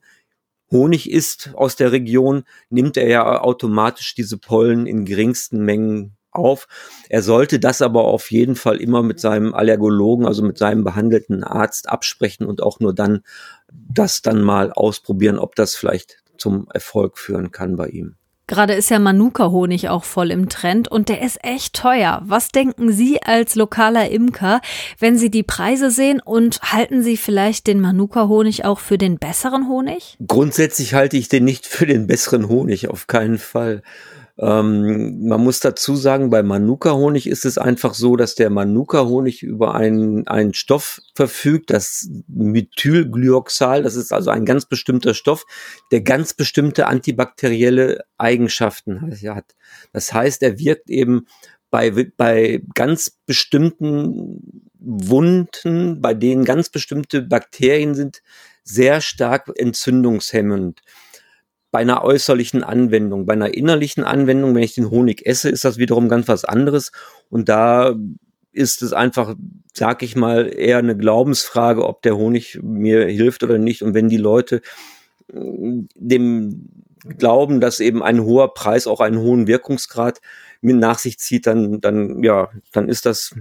Honig 0.72 1.12
isst 1.12 1.52
aus 1.54 1.76
der 1.76 1.92
Region, 1.92 2.44
nimmt 2.70 2.98
er 2.98 3.08
ja 3.08 3.42
automatisch 3.42 4.16
diese 4.16 4.38
Pollen 4.38 4.88
in 4.88 5.06
geringsten 5.06 5.64
Mengen 5.64 6.16
auf. 6.32 6.68
Er 7.10 7.22
sollte 7.22 7.60
das 7.60 7.82
aber 7.82 8.06
auf 8.06 8.32
jeden 8.32 8.56
Fall 8.56 8.78
immer 8.78 9.04
mit 9.04 9.20
seinem 9.20 9.54
Allergologen, 9.54 10.26
also 10.26 10.44
mit 10.44 10.58
seinem 10.58 10.84
behandelten 10.84 11.44
Arzt 11.44 11.90
absprechen 11.90 12.46
und 12.46 12.64
auch 12.64 12.80
nur 12.80 12.96
dann 12.96 13.24
das 13.72 14.22
dann 14.22 14.42
mal 14.42 14.72
ausprobieren, 14.72 15.40
ob 15.40 15.56
das 15.56 15.76
vielleicht 15.76 16.24
zum 16.38 16.68
Erfolg 16.74 17.18
führen 17.18 17.52
kann 17.52 17.76
bei 17.76 17.88
ihm. 17.90 18.16
Gerade 18.52 18.74
ist 18.74 18.90
ja 18.90 19.00
Manuka-Honig 19.00 19.88
auch 19.88 20.04
voll 20.04 20.30
im 20.30 20.50
Trend 20.50 20.90
und 20.90 21.08
der 21.08 21.22
ist 21.22 21.42
echt 21.42 21.74
teuer. 21.74 22.22
Was 22.26 22.50
denken 22.50 22.92
Sie 22.92 23.24
als 23.24 23.56
lokaler 23.56 24.12
Imker, 24.12 24.60
wenn 25.00 25.18
Sie 25.18 25.32
die 25.32 25.42
Preise 25.42 25.90
sehen 25.90 26.20
und 26.20 26.60
halten 26.62 27.02
Sie 27.02 27.16
vielleicht 27.16 27.66
den 27.68 27.80
Manuka-Honig 27.80 28.66
auch 28.66 28.80
für 28.80 28.98
den 28.98 29.20
besseren 29.20 29.70
Honig? 29.70 30.18
Grundsätzlich 30.28 30.94
halte 30.96 31.16
ich 31.16 31.30
den 31.30 31.46
nicht 31.46 31.66
für 31.66 31.86
den 31.86 32.08
besseren 32.08 32.50
Honig, 32.50 32.90
auf 32.90 33.08
keinen 33.08 33.38
Fall. 33.38 33.84
Ähm, 34.38 35.28
man 35.28 35.44
muss 35.44 35.60
dazu 35.60 35.96
sagen, 35.96 36.30
bei 36.30 36.44
Manuka-Honig 36.44 37.28
ist 37.28 37.46
es 37.46 37.58
einfach 37.58 37.94
so, 37.94 38.16
dass 38.16 38.36
der 38.36 38.50
Manuka-Honig 38.50 39.44
über 39.44 39.76
einen, 39.76 40.28
einen 40.28 40.54
Stoff 40.54 41.02
verfügt, 41.16 41.70
das 41.70 42.10
Methylglyoxal, 42.28 43.84
das 43.84 43.96
ist 43.96 44.12
also 44.12 44.30
ein 44.32 44.46
ganz 44.46 44.66
bestimmter 44.66 45.14
Stoff, 45.14 45.46
der 45.92 46.02
ganz 46.02 46.34
bestimmte 46.34 46.88
antibakterielle 46.88 48.04
Eigenschaften 48.18 49.02
hat. 49.02 49.56
Das 49.94 50.14
heißt, 50.14 50.42
er 50.44 50.60
wirkt 50.60 50.90
eben 50.90 51.28
bei, 51.70 51.92
bei 52.18 52.62
ganz 52.74 53.18
bestimmten 53.26 54.70
Wunden, 54.80 56.02
bei 56.02 56.14
denen 56.14 56.44
ganz 56.46 56.70
bestimmte 56.70 57.22
Bakterien 57.22 57.96
sind, 57.96 58.22
sehr 58.64 59.02
stark 59.02 59.52
entzündungshemmend 59.56 60.82
bei 61.72 61.80
einer 61.80 62.04
äußerlichen 62.04 62.64
Anwendung. 62.64 63.26
Bei 63.26 63.34
einer 63.34 63.54
innerlichen 63.54 64.04
Anwendung, 64.04 64.54
wenn 64.54 64.64
ich 64.64 64.76
den 64.76 64.90
Honig 64.90 65.26
esse, 65.26 65.50
ist 65.50 65.66
das 65.66 65.78
wiederum 65.78 66.10
ganz 66.10 66.28
was 66.28 66.46
anderes. 66.46 66.92
Und 67.30 67.50
da 67.50 67.96
ist 68.52 68.82
es 68.82 68.92
einfach, 68.92 69.36
sag 69.74 70.04
ich 70.04 70.16
mal, 70.16 70.52
eher 70.54 70.80
eine 70.80 70.98
Glaubensfrage, 70.98 71.86
ob 71.86 72.02
der 72.02 72.18
Honig 72.18 72.60
mir 72.62 73.08
hilft 73.08 73.44
oder 73.44 73.58
nicht. 73.58 73.82
Und 73.82 73.94
wenn 73.94 74.10
die 74.10 74.18
Leute 74.18 74.62
mm, 75.32 75.84
dem 75.96 76.70
glauben, 77.18 77.62
dass 77.62 77.80
eben 77.80 78.04
ein 78.04 78.22
hoher 78.22 78.54
Preis 78.54 78.86
auch 78.86 79.00
einen 79.00 79.20
hohen 79.20 79.48
Wirkungsgrad 79.48 80.22
mit 80.62 80.76
nach 80.76 81.00
sich 81.00 81.18
zieht, 81.18 81.48
dann, 81.48 81.82
dann, 81.82 82.22
ja, 82.24 82.50
dann 82.74 82.90
ist 82.90 83.06
das, 83.06 83.36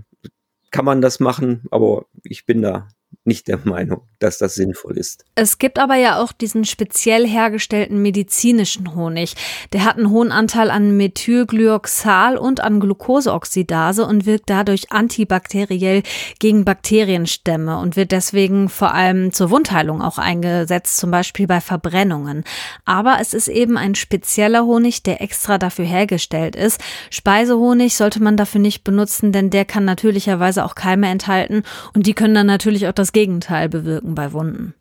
kann 0.71 0.85
man 0.85 1.03
das 1.03 1.21
machen, 1.21 1.65
aber 1.71 2.07
ich 2.23 2.47
bin 2.47 2.63
da 2.63 2.89
nicht 3.25 3.49
der 3.49 3.59
Meinung, 3.65 4.03
dass 4.19 4.39
das 4.39 4.55
sinnvoll 4.55 4.97
ist. 4.97 5.25
Es 5.35 5.59
gibt 5.59 5.79
aber 5.79 5.97
ja 5.97 6.21
auch 6.21 6.33
diesen 6.33 6.65
speziell 6.65 7.27
hergestellten 7.27 8.01
medizinischen 8.01 8.95
Honig. 8.95 9.35
Der 9.73 9.85
hat 9.85 9.99
einen 9.99 10.11
hohen 10.11 10.33
Anteil 10.33 10.71
an 10.71 10.97
Methylglyoxal 10.97 12.39
und 12.39 12.61
an 12.61 12.81
Glukoseoxidase 12.81 14.07
und 14.07 14.27
wirkt 14.27 14.49
dadurch 14.49 14.91
antibakteriell 14.91 16.03
gegen 16.39 16.65
Bakterienstämme 16.65 17.79
und 17.79 17.97
wird 17.97 18.13
deswegen 18.13 18.69
vor 18.69 18.95
allem 18.95 19.33
zur 19.33 19.51
Wundheilung 19.51 20.01
auch 20.01 20.19
eingesetzt, 20.19 20.97
zum 20.97 21.11
Beispiel 21.11 21.47
bei 21.47 21.61
Verbrennungen. 21.61 22.45
Aber 22.87 23.19
es 23.21 23.35
ist 23.35 23.49
eben 23.49 23.77
ein 23.77 23.95
spezieller 23.95 24.65
Honig, 24.65 25.03
der 25.03 25.21
extra 25.21 25.59
dafür 25.59 25.85
hergestellt 25.85 26.57
ist. 26.57 26.81
Speisehonig 27.11 27.97
sollte 27.97 28.23
man 28.23 28.37
dafür 28.37 28.61
nicht 28.61 28.83
benutzen, 28.83 29.31
denn 29.33 29.51
der 29.51 29.67
kann 29.67 29.85
natürlicherweise 29.85 30.65
auch 30.65 30.75
Keime 30.75 31.09
enthalten 31.09 31.65
und 31.93 32.07
die 32.07 32.15
können 32.15 32.35
dann 32.35 32.47
natürlich 32.47 32.89
auch 32.89 33.00
das 33.01 33.13
Gegenteil 33.13 33.69
bewirken 33.69 34.15
bei 34.15 34.33
Wunden. 34.33 34.75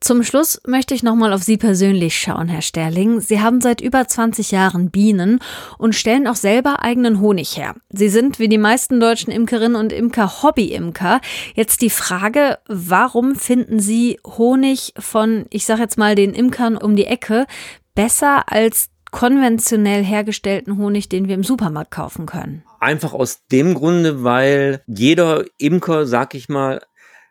Zum 0.00 0.22
Schluss 0.22 0.60
möchte 0.66 0.94
ich 0.94 1.02
nochmal 1.02 1.32
auf 1.32 1.42
Sie 1.42 1.56
persönlich 1.56 2.18
schauen, 2.18 2.48
Herr 2.48 2.62
Sterling. 2.62 3.20
Sie 3.20 3.40
haben 3.40 3.60
seit 3.60 3.80
über 3.80 4.06
20 4.06 4.50
Jahren 4.50 4.90
Bienen 4.90 5.40
und 5.78 5.94
stellen 5.94 6.26
auch 6.26 6.36
selber 6.36 6.82
eigenen 6.82 7.20
Honig 7.20 7.56
her. 7.56 7.74
Sie 7.90 8.08
sind 8.08 8.38
wie 8.38 8.48
die 8.48 8.58
meisten 8.58 8.98
deutschen 8.98 9.32
Imkerinnen 9.32 9.76
und 9.76 9.92
Imker 9.92 10.42
Hobby-Imker. 10.42 11.20
Jetzt 11.54 11.82
die 11.82 11.90
Frage, 11.90 12.58
warum 12.66 13.36
finden 13.36 13.78
Sie 13.80 14.18
Honig 14.26 14.94
von, 14.98 15.46
ich 15.50 15.66
sag 15.66 15.78
jetzt 15.78 15.98
mal, 15.98 16.14
den 16.14 16.34
Imkern 16.34 16.76
um 16.76 16.96
die 16.96 17.06
Ecke 17.06 17.46
besser 17.94 18.50
als 18.50 18.88
konventionell 19.10 20.02
hergestellten 20.02 20.78
Honig, 20.78 21.08
den 21.08 21.28
wir 21.28 21.34
im 21.34 21.44
Supermarkt 21.44 21.90
kaufen 21.90 22.26
können? 22.26 22.64
Einfach 22.80 23.12
aus 23.12 23.46
dem 23.52 23.74
Grunde, 23.74 24.24
weil 24.24 24.82
jeder 24.86 25.44
Imker, 25.58 26.06
sag 26.06 26.34
ich 26.34 26.48
mal, 26.48 26.80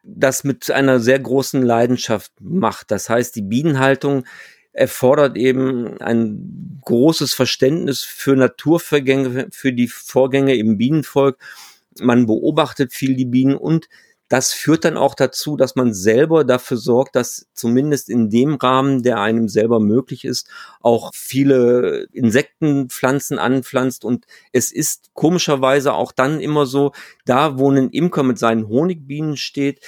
das 0.04 0.44
mit 0.44 0.70
einer 0.72 1.00
sehr 1.00 1.20
großen 1.20 1.62
Leidenschaft 1.62 2.32
macht. 2.40 2.92
Das 2.92 3.10
heißt, 3.10 3.36
die 3.36 3.42
Bienenhaltung 3.42 4.26
erfordert 4.74 5.38
eben 5.38 6.00
ein 6.02 6.82
großes 6.86 7.34
Verständnis 7.34 8.02
für 8.02 8.36
Naturvergänge, 8.36 9.48
für 9.52 9.74
die 9.74 9.88
Vorgänge 9.88 10.56
im 10.56 10.78
Bienenvolk. 10.78 11.38
Man 12.00 12.26
beobachtet 12.26 12.94
viel 12.94 13.16
die 13.16 13.26
Bienen 13.26 13.56
und 13.56 13.90
das 14.32 14.54
führt 14.54 14.86
dann 14.86 14.96
auch 14.96 15.14
dazu, 15.14 15.58
dass 15.58 15.76
man 15.76 15.94
selber 15.94 16.46
dafür 16.46 16.78
sorgt, 16.78 17.18
dass 17.18 17.50
zumindest 17.54 18.08
in 18.10 18.30
dem 18.30 18.56
Rahmen, 18.56 19.04
der 19.04 19.20
einem 19.20 19.50
selber 19.50 19.82
möglich 19.82 20.24
ist, 20.24 20.48
auch 20.80 21.12
viele 21.14 22.08
Insektenpflanzen 22.14 23.40
anpflanzt. 23.40 24.06
Und 24.06 24.26
es 24.54 24.72
ist 24.72 25.10
komischerweise 25.14 25.92
auch 25.92 26.14
dann 26.14 26.40
immer 26.40 26.66
so, 26.66 26.94
da 27.26 27.60
wo 27.60 27.70
ein 27.70 27.90
Imker 27.90 28.24
mit 28.24 28.40
seinen 28.40 28.70
Honigbienen 28.70 29.36
steht, 29.36 29.82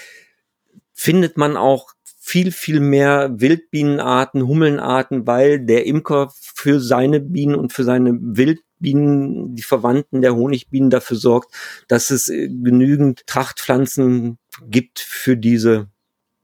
findet 0.91 1.37
man 1.37 1.55
auch 1.55 1.93
viel, 2.19 2.51
viel 2.51 2.81
mehr 2.81 3.31
Wildbienenarten, 3.39 4.45
Hummelnarten, 4.45 5.25
weil 5.25 5.65
der 5.65 5.85
Imker 5.85 6.33
für 6.33 6.81
seine 6.81 7.21
Bienen 7.21 7.55
und 7.55 7.71
für 7.71 7.85
seine 7.85 8.19
Wildbienen 8.19 8.72
Bienen, 8.83 9.55
die 9.55 9.63
Verwandten 9.63 10.21
der 10.21 10.35
Honigbienen 10.35 10.91
dafür 10.91 11.17
sorgt, 11.17 11.55
dass 11.87 12.11
es 12.11 12.27
äh, 12.27 12.47
genügend 12.47 13.25
Trachtpflanzen 13.25 14.37
gibt 14.67 14.99
für 14.99 15.35
diese 15.35 15.87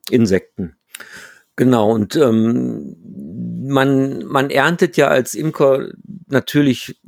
Insekten. 0.09 0.75
Genau, 1.55 1.91
und 1.91 2.15
ähm, 2.15 2.95
man, 3.67 4.25
man 4.25 4.49
erntet 4.49 4.97
ja 4.97 5.09
als 5.09 5.35
Imker 5.35 5.89
natürlich 6.27 6.99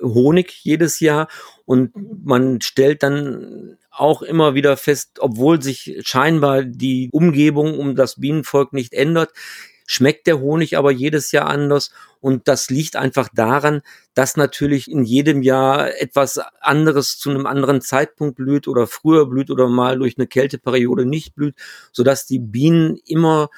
Honig 0.00 0.52
jedes 0.62 1.00
Jahr 1.00 1.28
und 1.64 1.92
man 2.24 2.60
stellt 2.60 3.02
dann 3.02 3.76
auch 3.90 4.22
immer 4.22 4.54
wieder 4.54 4.76
fest, 4.76 5.18
obwohl 5.18 5.60
sich 5.60 5.98
scheinbar 6.04 6.62
die 6.62 7.08
Umgebung 7.12 7.78
um 7.78 7.96
das 7.96 8.20
Bienenvolk 8.20 8.72
nicht 8.72 8.94
ändert, 8.94 9.32
schmeckt 9.88 10.26
der 10.26 10.38
Honig 10.38 10.76
aber 10.76 10.92
jedes 10.92 11.32
Jahr 11.32 11.46
anders. 11.46 11.90
Und 12.20 12.46
das 12.46 12.68
liegt 12.68 12.94
einfach 12.94 13.28
daran, 13.32 13.80
dass 14.14 14.36
natürlich 14.36 14.90
in 14.90 15.02
jedem 15.02 15.42
Jahr 15.42 16.00
etwas 16.00 16.38
anderes 16.60 17.18
zu 17.18 17.30
einem 17.30 17.46
anderen 17.46 17.80
Zeitpunkt 17.80 18.36
blüht 18.36 18.68
oder 18.68 18.86
früher 18.86 19.26
blüht 19.26 19.50
oder 19.50 19.66
mal 19.66 19.98
durch 19.98 20.18
eine 20.18 20.26
Kälteperiode 20.26 21.06
nicht 21.06 21.34
blüht, 21.34 21.54
sodass 21.90 22.26
die 22.26 22.38
Bienen 22.38 22.98
immer 23.06 23.48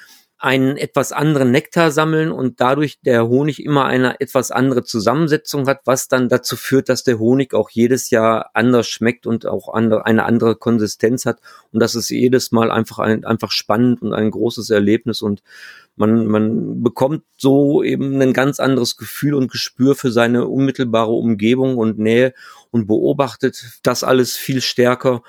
einen 0.41 0.75
etwas 0.75 1.11
anderen 1.11 1.51
Nektar 1.51 1.91
sammeln 1.91 2.31
und 2.31 2.59
dadurch 2.61 2.99
der 3.01 3.27
Honig 3.27 3.63
immer 3.63 3.85
eine 3.85 4.19
etwas 4.19 4.49
andere 4.49 4.83
Zusammensetzung 4.83 5.67
hat, 5.67 5.81
was 5.85 6.07
dann 6.07 6.29
dazu 6.29 6.55
führt, 6.55 6.89
dass 6.89 7.03
der 7.03 7.19
Honig 7.19 7.53
auch 7.53 7.69
jedes 7.69 8.09
Jahr 8.09 8.49
anders 8.55 8.87
schmeckt 8.87 9.27
und 9.27 9.45
auch 9.45 9.71
andere, 9.71 10.07
eine 10.07 10.25
andere 10.25 10.55
Konsistenz 10.55 11.27
hat. 11.27 11.39
Und 11.71 11.79
das 11.79 11.93
ist 11.93 12.09
jedes 12.09 12.51
Mal 12.51 12.71
einfach 12.71 12.97
ein, 12.97 13.23
einfach 13.23 13.51
spannend 13.51 14.01
und 14.01 14.13
ein 14.13 14.31
großes 14.31 14.71
Erlebnis 14.71 15.21
und 15.21 15.43
man, 15.95 16.25
man 16.25 16.81
bekommt 16.81 17.23
so 17.37 17.83
eben 17.83 18.19
ein 18.19 18.33
ganz 18.33 18.59
anderes 18.59 18.97
Gefühl 18.97 19.35
und 19.35 19.51
Gespür 19.51 19.93
für 19.93 20.11
seine 20.11 20.47
unmittelbare 20.47 21.11
Umgebung 21.11 21.77
und 21.77 21.99
Nähe 21.99 22.33
und 22.71 22.87
beobachtet 22.87 23.79
das 23.83 24.03
alles 24.03 24.37
viel 24.37 24.61
stärker 24.61 25.21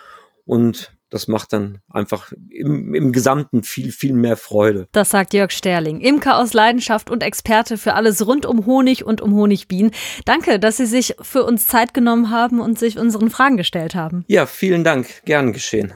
und 0.46 0.92
das 1.12 1.28
macht 1.28 1.52
dann 1.52 1.78
einfach 1.90 2.32
im, 2.50 2.94
im 2.94 3.12
Gesamten 3.12 3.62
viel, 3.62 3.92
viel 3.92 4.14
mehr 4.14 4.36
Freude. 4.36 4.88
Das 4.92 5.10
sagt 5.10 5.34
Jörg 5.34 5.50
Sterling, 5.50 6.00
Imker 6.00 6.38
aus 6.38 6.54
Leidenschaft 6.54 7.10
und 7.10 7.22
Experte 7.22 7.76
für 7.76 7.94
alles 7.94 8.26
rund 8.26 8.46
um 8.46 8.64
Honig 8.64 9.04
und 9.04 9.20
um 9.20 9.34
Honigbienen. 9.34 9.92
Danke, 10.24 10.58
dass 10.58 10.78
Sie 10.78 10.86
sich 10.86 11.14
für 11.20 11.44
uns 11.44 11.66
Zeit 11.66 11.92
genommen 11.92 12.30
haben 12.30 12.60
und 12.60 12.78
sich 12.78 12.98
unseren 12.98 13.30
Fragen 13.30 13.56
gestellt 13.56 13.94
haben. 13.94 14.24
Ja, 14.26 14.46
vielen 14.46 14.84
Dank. 14.84 15.22
Gern 15.24 15.52
geschehen. 15.52 15.92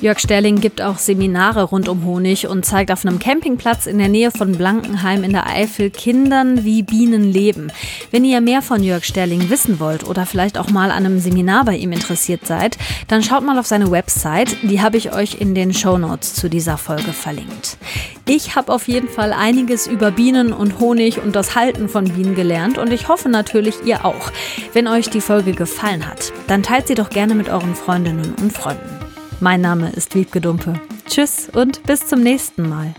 Jörg 0.00 0.18
Sterling 0.18 0.60
gibt 0.60 0.82
auch 0.82 0.98
Seminare 0.98 1.62
rund 1.62 1.88
um 1.88 2.04
Honig 2.04 2.46
und 2.48 2.66
zeigt 2.66 2.90
auf 2.90 3.06
einem 3.06 3.18
Campingplatz 3.18 3.86
in 3.86 3.98
der 3.98 4.08
Nähe 4.08 4.30
von 4.30 4.52
Blankenheim 4.52 5.24
in 5.24 5.32
der 5.32 5.46
Eifel 5.46 5.90
Kindern, 5.90 6.64
wie 6.64 6.82
Bienen 6.82 7.32
leben. 7.32 7.70
Wenn 8.10 8.24
ihr 8.24 8.40
mehr 8.40 8.60
von 8.60 8.82
Jörg 8.82 9.04
Sterling 9.04 9.48
wissen 9.50 9.80
wollt 9.80 10.04
oder 10.04 10.26
vielleicht 10.26 10.58
auch 10.58 10.68
mal 10.68 10.90
an 10.90 11.04
einem 11.04 11.20
Seminar 11.20 11.64
bei 11.64 11.76
ihm 11.76 11.92
interessiert 11.92 12.46
seid, 12.46 12.76
dann 13.08 13.22
schaut 13.22 13.44
mal 13.44 13.58
auf 13.58 13.66
seine 13.66 13.90
Website. 13.90 14.56
Die 14.62 14.82
habe 14.82 14.96
ich 14.96 15.14
euch 15.14 15.40
in 15.40 15.54
den 15.54 15.72
Show 15.72 15.96
Notes 15.96 16.34
zu 16.34 16.50
dieser 16.50 16.76
Folge 16.76 17.12
verlinkt. 17.12 17.78
Ich 18.26 18.56
habe 18.56 18.72
auf 18.72 18.88
jeden 18.88 19.08
Fall 19.08 19.32
einiges 19.32 19.86
über 19.86 20.10
Bienen 20.10 20.52
und 20.52 20.80
Honig 20.80 21.22
und 21.22 21.36
das 21.36 21.54
Halten 21.54 21.88
von 21.88 22.04
Bienen 22.04 22.34
gelernt 22.34 22.78
und 22.78 22.92
ich 22.92 23.08
hoffe 23.08 23.28
natürlich 23.28 23.76
ihr 23.84 24.04
auch. 24.04 24.32
Wenn 24.72 24.88
euch 24.88 25.08
die 25.08 25.20
Folge 25.20 25.52
gefallen 25.52 26.06
hat, 26.06 26.32
dann 26.46 26.62
teilt 26.62 26.88
sie 26.88 26.94
doch 26.94 27.10
gerne 27.10 27.34
mit 27.34 27.48
euren 27.48 27.74
Freundinnen 27.74 28.34
und 28.40 28.52
Freunden. 28.52 29.13
Mein 29.40 29.60
Name 29.60 29.90
ist 29.90 30.14
Wiebke 30.14 30.40
Dumpe. 30.40 30.74
Tschüss 31.06 31.50
und 31.52 31.82
bis 31.84 32.06
zum 32.06 32.20
nächsten 32.20 32.68
Mal. 32.68 32.94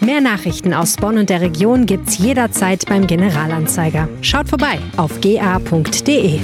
Mehr 0.00 0.20
Nachrichten 0.20 0.74
aus 0.74 0.96
Bonn 0.96 1.18
und 1.18 1.30
der 1.30 1.40
Region 1.40 1.86
gibt's 1.86 2.18
jederzeit 2.18 2.86
beim 2.88 3.06
Generalanzeiger. 3.06 4.08
Schaut 4.22 4.48
vorbei 4.48 4.78
auf 4.96 5.20
ga.de. 5.20 6.40